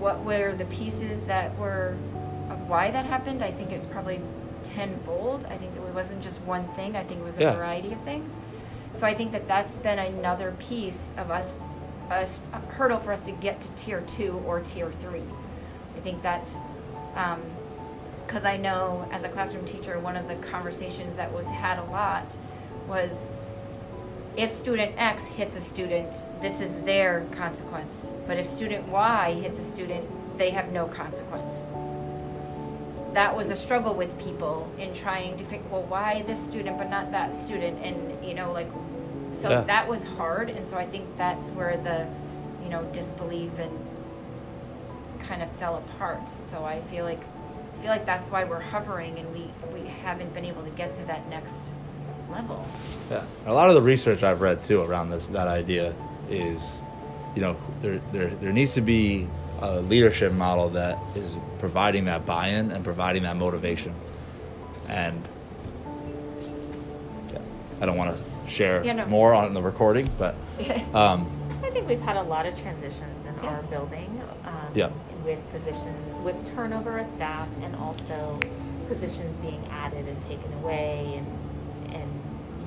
what 0.00 0.24
were 0.24 0.54
the 0.54 0.64
pieces 0.66 1.26
that 1.26 1.56
were 1.58 1.94
of 2.50 2.68
why 2.68 2.90
that 2.90 3.04
happened? 3.04 3.42
I 3.42 3.52
think 3.52 3.70
it's 3.70 3.86
probably 3.86 4.20
tenfold. 4.62 5.46
I 5.46 5.56
think 5.56 5.76
it 5.76 5.82
wasn't 5.94 6.22
just 6.22 6.40
one 6.42 6.66
thing. 6.74 6.96
I 6.96 7.04
think 7.04 7.20
it 7.20 7.24
was 7.24 7.38
a 7.38 7.42
Yeah. 7.42 7.54
variety 7.54 7.92
of 7.92 8.00
things. 8.00 8.34
So 8.92 9.06
I 9.06 9.14
think 9.14 9.32
that 9.32 9.46
that's 9.46 9.76
been 9.76 9.98
another 9.98 10.52
piece 10.58 11.12
of 11.16 11.30
us, 11.30 11.54
a 12.10 12.26
hurdle 12.72 12.98
for 12.98 13.12
us 13.12 13.22
to 13.24 13.32
get 13.32 13.60
to 13.60 13.68
tier 13.76 14.00
two 14.02 14.42
or 14.46 14.60
tier 14.60 14.90
three. 15.00 15.22
I 15.96 16.00
think 16.00 16.22
that's 16.22 16.56
um, 17.14 17.40
because 18.26 18.44
I 18.44 18.56
know 18.56 19.08
as 19.10 19.24
a 19.24 19.28
classroom 19.28 19.64
teacher, 19.64 19.98
one 19.98 20.16
of 20.16 20.28
the 20.28 20.36
conversations 20.36 21.16
that 21.16 21.32
was 21.32 21.48
had 21.48 21.78
a 21.80 21.84
lot 21.84 22.24
was 22.86 23.26
if 24.36 24.52
student 24.52 24.94
X 24.96 25.26
hits 25.26 25.56
a 25.56 25.60
student, 25.60 26.22
this 26.40 26.60
is 26.60 26.80
their 26.82 27.26
consequence. 27.32 28.14
But 28.26 28.38
if 28.38 28.46
student 28.46 28.86
Y 28.88 29.34
hits 29.34 29.58
a 29.58 29.64
student, 29.64 30.06
they 30.38 30.50
have 30.50 30.72
no 30.72 30.86
consequence. 30.86 31.64
That 33.12 33.36
was 33.36 33.50
a 33.50 33.56
struggle 33.56 33.94
with 33.94 34.16
people 34.20 34.70
in 34.78 34.94
trying 34.94 35.36
to 35.36 35.44
figure, 35.44 35.66
well, 35.68 35.82
why 35.82 36.22
this 36.22 36.40
student 36.40 36.78
but 36.78 36.88
not 36.88 37.10
that 37.10 37.34
student? 37.34 37.78
And, 37.82 38.24
you 38.24 38.34
know, 38.34 38.52
like, 38.52 38.68
so 39.32 39.50
Yeah. 39.50 39.62
that 39.62 39.88
was 39.88 40.04
hard. 40.04 40.48
And 40.48 40.64
so 40.64 40.76
I 40.76 40.86
think 40.86 41.04
that's 41.18 41.48
where 41.48 41.76
the, 41.76 42.06
you 42.62 42.70
know, 42.70 42.84
disbelief 42.92 43.50
and 43.58 43.72
kind 45.26 45.42
of 45.42 45.50
fell 45.58 45.76
apart. 45.76 46.28
So 46.28 46.64
I 46.64 46.80
feel 46.82 47.04
like, 47.04 47.20
I 47.78 47.82
feel 47.82 47.90
like 47.90 48.06
that's 48.06 48.30
why 48.30 48.44
we're 48.44 48.60
hovering 48.60 49.18
and 49.18 49.32
we, 49.34 49.50
we 49.74 49.88
haven't 49.88 50.32
been 50.32 50.44
able 50.44 50.62
to 50.62 50.70
get 50.70 50.94
to 50.96 51.04
that 51.06 51.28
next 51.28 51.72
level. 52.32 52.64
Yeah, 53.10 53.24
a 53.46 53.52
lot 53.52 53.68
of 53.68 53.74
the 53.74 53.82
research 53.82 54.22
I've 54.22 54.40
read 54.40 54.62
too 54.62 54.82
around 54.82 55.10
this 55.10 55.26
that 55.28 55.48
idea 55.48 55.94
is, 56.28 56.80
you 57.34 57.42
know, 57.42 57.56
there 57.82 58.00
there 58.12 58.28
there 58.28 58.52
needs 58.52 58.74
to 58.74 58.80
be 58.80 59.28
a 59.60 59.80
leadership 59.80 60.32
model 60.32 60.70
that 60.70 60.98
is 61.14 61.36
providing 61.58 62.04
that 62.06 62.24
buy-in 62.24 62.70
and 62.70 62.82
providing 62.84 63.24
that 63.24 63.36
motivation, 63.36 63.94
and 64.88 65.20
yeah, 67.32 67.38
I 67.80 67.86
don't 67.86 67.96
want 67.96 68.16
to 68.16 68.50
share 68.50 68.82
Yeah, 68.84 68.94
no. 68.94 69.06
more 69.06 69.34
on 69.34 69.54
the 69.54 69.62
recording, 69.62 70.08
but 70.18 70.34
um, 70.94 71.30
I 71.62 71.70
think 71.70 71.88
we've 71.88 72.00
had 72.00 72.16
a 72.16 72.22
lot 72.22 72.46
of 72.46 72.58
transitions 72.60 73.24
in 73.26 73.34
our 73.46 73.62
building. 73.64 74.22
Um, 74.44 74.54
Yeah. 74.74 74.90
With 75.24 75.38
positions, 75.52 76.24
with 76.24 76.54
turnover 76.54 76.98
of 76.98 77.06
staff, 77.14 77.46
and 77.62 77.76
also 77.76 78.40
positions 78.88 79.36
being 79.36 79.62
added 79.70 80.08
and 80.08 80.20
taken 80.22 80.52
away 80.54 81.14
and 81.18 81.26
and 81.26 81.49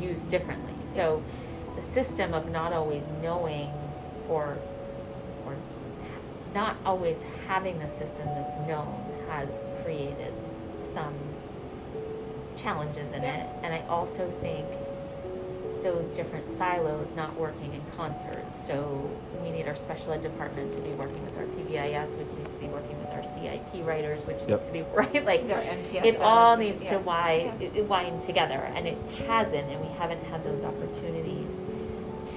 used 0.03 0.29
differently. 0.29 0.73
So, 0.93 1.23
the 1.75 1.81
system 1.81 2.33
of 2.33 2.51
not 2.51 2.73
always 2.73 3.07
knowing, 3.21 3.69
or 4.29 4.57
or 5.45 5.55
not 6.53 6.77
always 6.85 7.17
having 7.47 7.79
the 7.79 7.87
system 7.87 8.25
that's 8.27 8.57
known 8.67 9.03
has 9.27 9.49
created 9.83 10.33
some 10.93 11.13
challenges 12.55 13.11
in 13.13 13.23
it. 13.23 13.49
And 13.63 13.73
I 13.73 13.79
also 13.87 14.31
think 14.41 14.67
those 15.83 16.09
different 16.11 16.45
silos 16.57 17.13
not 17.15 17.35
working 17.37 17.73
in 17.73 17.81
concert. 17.97 18.43
So 18.53 19.09
we 19.43 19.51
need 19.51 19.67
our 19.67 19.75
special 19.75 20.13
ed 20.13 20.21
department 20.21 20.71
to 20.73 20.81
be 20.81 20.91
working 20.91 21.23
with 21.25 21.37
our 21.37 21.43
PBIS, 21.45 22.17
which 22.17 22.27
needs 22.37 22.53
to 22.53 22.59
be 22.59 22.67
working 22.67 22.97
with 22.99 23.09
our 23.09 23.23
CIP 23.23 23.85
writers, 23.85 24.25
which 24.25 24.39
Yep. 24.41 24.47
needs 24.49 24.65
to 24.67 24.71
be 24.71 24.81
right 24.93 25.25
like 25.25 25.47
Their 25.47 25.61
MTS 25.61 26.05
it 26.05 26.21
all 26.21 26.55
needs 26.57 26.81
is- 26.81 26.87
to 26.89 26.95
yeah. 26.95 27.01
wind, 27.01 27.61
Yeah. 27.61 27.67
it- 27.67 27.75
it 27.77 27.87
wind 27.89 28.23
together, 28.23 28.71
and 28.75 28.87
it 28.87 28.97
hasn't, 29.27 29.69
and 29.69 29.79
we 29.81 29.91
haven't 29.97 30.23
had 30.25 30.43
those 30.43 30.63
opportunities 30.63 31.61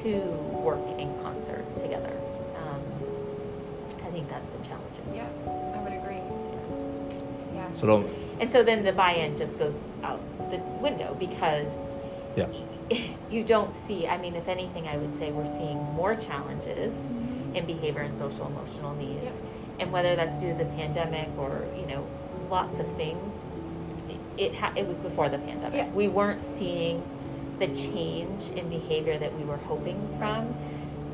to 0.03 0.19
work 0.63 0.85
in 0.99 1.15
concert 1.23 1.65
together. 1.77 2.13
Um, 2.57 2.83
I 4.05 4.11
think 4.11 4.29
that's 4.29 4.49
been 4.51 4.63
challenging. 4.65 5.15
Yeah, 5.15 5.27
I 5.75 5.79
would 5.83 5.93
agree. 5.93 6.21
Yeah. 7.55 7.73
so 7.75 7.87
don't 7.87 8.07
And 8.41 8.51
so 8.51 8.63
then 8.65 8.85
the 8.85 8.93
buy-in 8.93 9.37
just 9.37 9.59
goes 9.59 9.85
out 10.03 10.21
the 10.51 10.59
window 10.83 11.17
because 11.19 11.81
yeah 12.37 12.47
you 13.31 13.43
don't 13.45 13.73
see 13.73 14.07
i 14.07 14.17
mean 14.19 14.35
if 14.37 14.49
anything 14.49 14.87
i 14.89 14.97
would 14.97 15.17
say 15.19 15.31
we're 15.33 15.47
seeing 15.47 15.77
more 15.95 16.15
challenges 16.15 16.93
in 17.55 17.65
behavior 17.67 18.03
and 18.03 18.15
social 18.15 18.47
emotional 18.47 18.95
needs 18.95 19.25
Yep. 19.25 19.35
and 19.81 19.93
whether 19.93 20.15
that's 20.17 20.41
due 20.41 20.53
to 20.53 20.59
the 20.59 20.71
pandemic 20.77 21.29
or 21.39 21.65
you 21.79 21.87
know 21.87 22.07
lots 22.51 22.79
of 22.79 22.87
things 22.97 23.33
it 24.09 24.21
it, 24.41 24.55
ha- 24.55 24.73
it 24.77 24.87
was 24.87 24.99
before 24.99 25.29
the 25.29 25.39
pandemic 25.39 25.75
Yeah. 25.87 25.91
we 25.91 26.09
weren't 26.09 26.43
seeing 26.45 27.03
the 27.59 27.69
change 27.69 28.51
in 28.51 28.69
behavior 28.69 29.19
that 29.19 29.35
we 29.39 29.45
were 29.45 29.57
hoping 29.57 29.99
from 30.19 30.55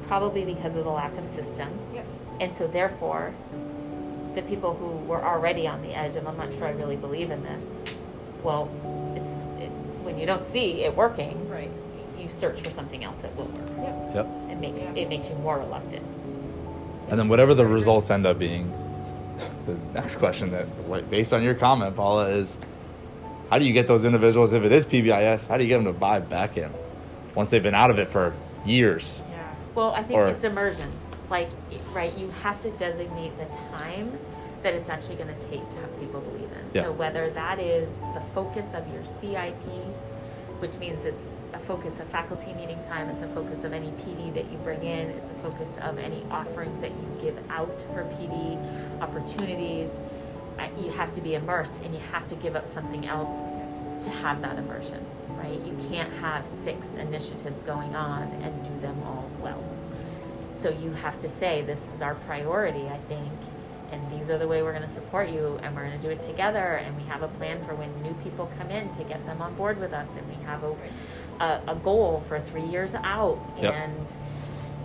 probably 0.09 0.45
because 0.45 0.75
of 0.77 0.85
the 0.85 0.91
lack 0.91 1.17
of 1.17 1.25
system 1.27 1.71
Yep. 1.95 2.07
and 2.41 2.55
so 2.55 2.67
therefore 2.67 3.33
the 4.35 4.43
people 4.43 4.75
who 4.75 4.89
were 5.07 5.23
already 5.25 5.67
on 5.67 5.81
the 5.83 5.95
edge 5.97 6.17
of, 6.17 6.27
i'm 6.27 6.37
not 6.37 6.53
sure 6.55 6.67
i 6.67 6.71
really 6.73 6.97
believe 6.97 7.31
in 7.31 7.43
this 7.45 7.83
well 8.43 8.69
when 10.13 10.21
you 10.21 10.27
don't 10.27 10.45
see 10.45 10.85
it 10.85 10.95
working 10.95 11.49
Right. 11.49 11.71
you 12.19 12.29
search 12.29 12.61
for 12.61 12.71
something 12.71 13.03
else 13.03 13.23
that 13.23 13.35
will 13.35 13.47
work 13.47 13.69
Yep. 14.15 14.15
yep. 14.15 14.27
it 14.51 14.61
makes 14.61 14.83
it 14.95 15.09
makes 15.09 15.31
you 15.31 15.37
more 15.37 15.59
reluctant 15.59 16.05
And 17.09 17.19
then 17.19 17.29
whatever 17.29 17.55
the 17.55 17.67
results 17.67 18.11
end 18.11 18.27
up 18.27 18.39
being, 18.39 18.73
the 19.67 19.75
next 19.93 20.17
question 20.17 20.51
that, 20.53 20.67
based 21.11 21.33
on 21.35 21.43
your 21.43 21.53
comment, 21.55 21.95
Paula, 21.97 22.29
is 22.29 22.57
how 23.51 23.59
do 23.59 23.67
you 23.67 23.73
get 23.75 23.87
those 23.87 24.05
individuals, 24.07 24.55
if 24.55 24.65
it 24.65 24.73
is 24.73 24.87
PBIS, 24.87 25.47
how 25.47 25.59
do 25.59 25.63
you 25.65 25.69
get 25.69 25.77
them 25.77 25.85
to 25.87 25.93
buy 25.93 26.21
back 26.21 26.57
in 26.57 26.71
once 27.35 27.51
they've 27.51 27.63
been 27.63 27.75
out 27.75 27.91
of 27.91 27.99
it 27.99 28.09
for 28.09 28.33
years? 28.65 29.23
Yeah. 29.31 29.43
well 29.75 29.91
i 29.93 30.03
think 30.03 30.19
Or- 30.19 30.29
it's 30.29 30.45
immersion 30.45 30.91
like 31.31 31.49
right 31.93 32.17
you 32.19 32.31
have 32.43 32.61
to 32.63 32.71
designate 32.73 33.33
the 33.39 33.47
time 33.77 34.13
that 34.63 34.75
it's 34.75 34.89
actually 34.89 35.17
going 35.17 35.35
to 35.35 35.47
take 35.49 35.69
to 35.69 35.77
have 35.77 36.01
people 36.01 36.21
believe 36.21 36.51
in. 36.53 36.65
Yeah. 36.73 36.83
so 36.83 36.93
whether 36.93 37.31
that 37.31 37.59
is 37.59 37.89
the 38.15 38.23
focus 38.35 38.75
of 38.75 38.87
your 38.93 39.05
cip 39.05 39.55
which 40.61 40.77
means 40.77 41.05
it's 41.05 41.27
a 41.55 41.59
focus 41.59 41.99
of 41.99 42.07
faculty 42.09 42.53
meeting 42.55 42.81
time 42.81 43.09
it's 43.09 43.23
a 43.23 43.29
focus 43.29 43.65
of 43.65 43.73
any 43.73 43.89
pd 43.91 44.33
that 44.35 44.51
you 44.51 44.57
bring 44.59 44.83
in 44.85 45.09
it's 45.11 45.31
a 45.31 45.35
focus 45.35 45.77
of 45.83 45.99
any 45.99 46.25
offerings 46.31 46.81
that 46.81 46.91
you 46.91 47.19
give 47.21 47.37
out 47.51 47.83
for 47.93 48.05
pd 48.15 49.01
opportunities 49.01 49.91
you 50.79 50.91
have 50.91 51.11
to 51.11 51.21
be 51.21 51.35
immersed 51.35 51.81
and 51.83 51.93
you 51.93 52.01
have 52.13 52.27
to 52.29 52.37
give 52.37 52.55
up 52.55 52.73
something 52.73 53.07
else 53.07 53.57
to 54.03 54.11
have 54.11 54.41
that 54.41 54.57
immersion 54.59 55.05
right? 55.43 55.61
You 55.67 55.77
can't 55.89 56.13
have 56.15 56.47
six 56.47 56.95
initiatives 56.95 57.63
going 57.63 57.95
on 57.97 58.29
and 58.43 58.63
do 58.63 58.81
them 58.81 59.03
all 59.05 59.29
well. 59.41 59.63
So 60.61 60.71
you 60.71 60.93
have 60.93 61.19
to 61.21 61.29
say 61.29 61.63
this 61.63 61.81
is 61.95 62.03
our 62.03 62.15
priority 62.15 62.87
i 62.87 62.99
think 63.09 63.33
and 63.93 64.01
these 64.19 64.31
are 64.31 64.39
the 64.39 64.49
way 64.49 64.63
we're 64.63 64.73
going 64.73 64.87
to 64.87 64.95
support 64.95 65.29
you 65.29 65.59
and 65.63 65.77
we're 65.77 65.85
going 65.87 65.99
to 65.99 66.03
do 66.05 66.11
it 66.11 66.21
together 66.21 66.75
and 66.77 66.97
we 66.97 67.03
have 67.05 67.23
a 67.23 67.29
plan 67.29 67.63
for 67.65 67.75
when 67.75 67.91
new 68.03 68.15
people 68.25 68.51
come 68.59 68.71
in 68.71 68.89
to 68.97 69.05
get 69.05 69.25
them 69.27 69.41
on 69.43 69.55
board 69.55 69.79
with 69.79 69.93
us 69.93 70.09
and 70.17 70.27
we 70.29 70.43
have 70.45 70.65
a, 70.65 70.75
a, 71.45 71.73
a 71.73 71.75
goal 71.77 72.25
for 72.27 72.41
three 72.41 72.65
years 72.65 72.95
out 72.95 73.39
Yep. 73.61 73.75
and 73.75 74.13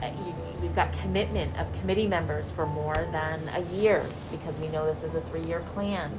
uh, 0.03 0.07
you, 0.25 0.33
we've 0.61 0.75
got 0.75 0.91
commitment 0.99 1.57
of 1.57 1.71
committee 1.79 2.05
members 2.07 2.51
for 2.51 2.65
more 2.67 2.93
than 3.11 3.39
a 3.55 3.61
year 3.75 4.05
because 4.31 4.59
we 4.59 4.67
know 4.67 4.85
this 4.85 5.03
is 5.03 5.15
a 5.15 5.21
three-year 5.21 5.61
plan 5.73 6.11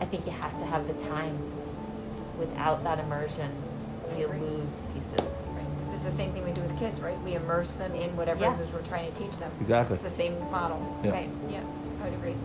i 0.00 0.04
think 0.04 0.26
you 0.26 0.32
have 0.32 0.56
to 0.58 0.64
have 0.64 0.86
the 0.86 0.94
time 1.04 1.36
without 2.38 2.84
that 2.84 2.98
immersion 3.00 3.50
you 4.18 4.26
lose 4.28 4.84
pieces 4.92 5.28
Right. 5.54 5.78
This 5.84 5.94
is 5.94 6.04
the 6.04 6.10
same 6.10 6.32
thing 6.32 6.44
we 6.44 6.50
do 6.50 6.60
with 6.62 6.76
kids, 6.80 7.00
right? 7.00 7.20
We 7.22 7.34
immerse 7.34 7.74
them 7.74 7.94
in 7.94 8.16
whatever 8.16 8.40
it 8.40 8.42
Yeah. 8.48 8.60
is 8.60 8.72
we're 8.72 8.82
trying 8.82 9.12
to 9.12 9.22
teach 9.22 9.36
them. 9.38 9.50
Exactly. 9.60 9.94
It's 9.94 10.04
the 10.04 10.10
same 10.10 10.34
model. 10.50 10.80
Yeah. 11.04 11.12
Right. 11.12 11.30
Yeah. 11.48 11.60
I 12.04 12.08
would 12.10 12.18
agree. 12.18 12.36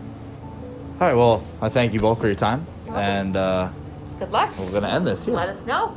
All 1.00 1.06
right, 1.06 1.14
well, 1.14 1.44
I 1.60 1.68
thank 1.68 1.92
you 1.92 2.00
both 2.00 2.18
for 2.20 2.26
your 2.26 2.34
time. 2.34 2.66
And 2.88 3.36
uh, 3.36 3.70
good 4.18 4.30
luck 4.30 4.58
we're 4.58 4.70
going 4.70 4.82
to 4.82 4.90
end 4.90 5.06
this 5.06 5.24
here. 5.24 5.34
let 5.34 5.50
us 5.50 5.66
know 5.66 5.96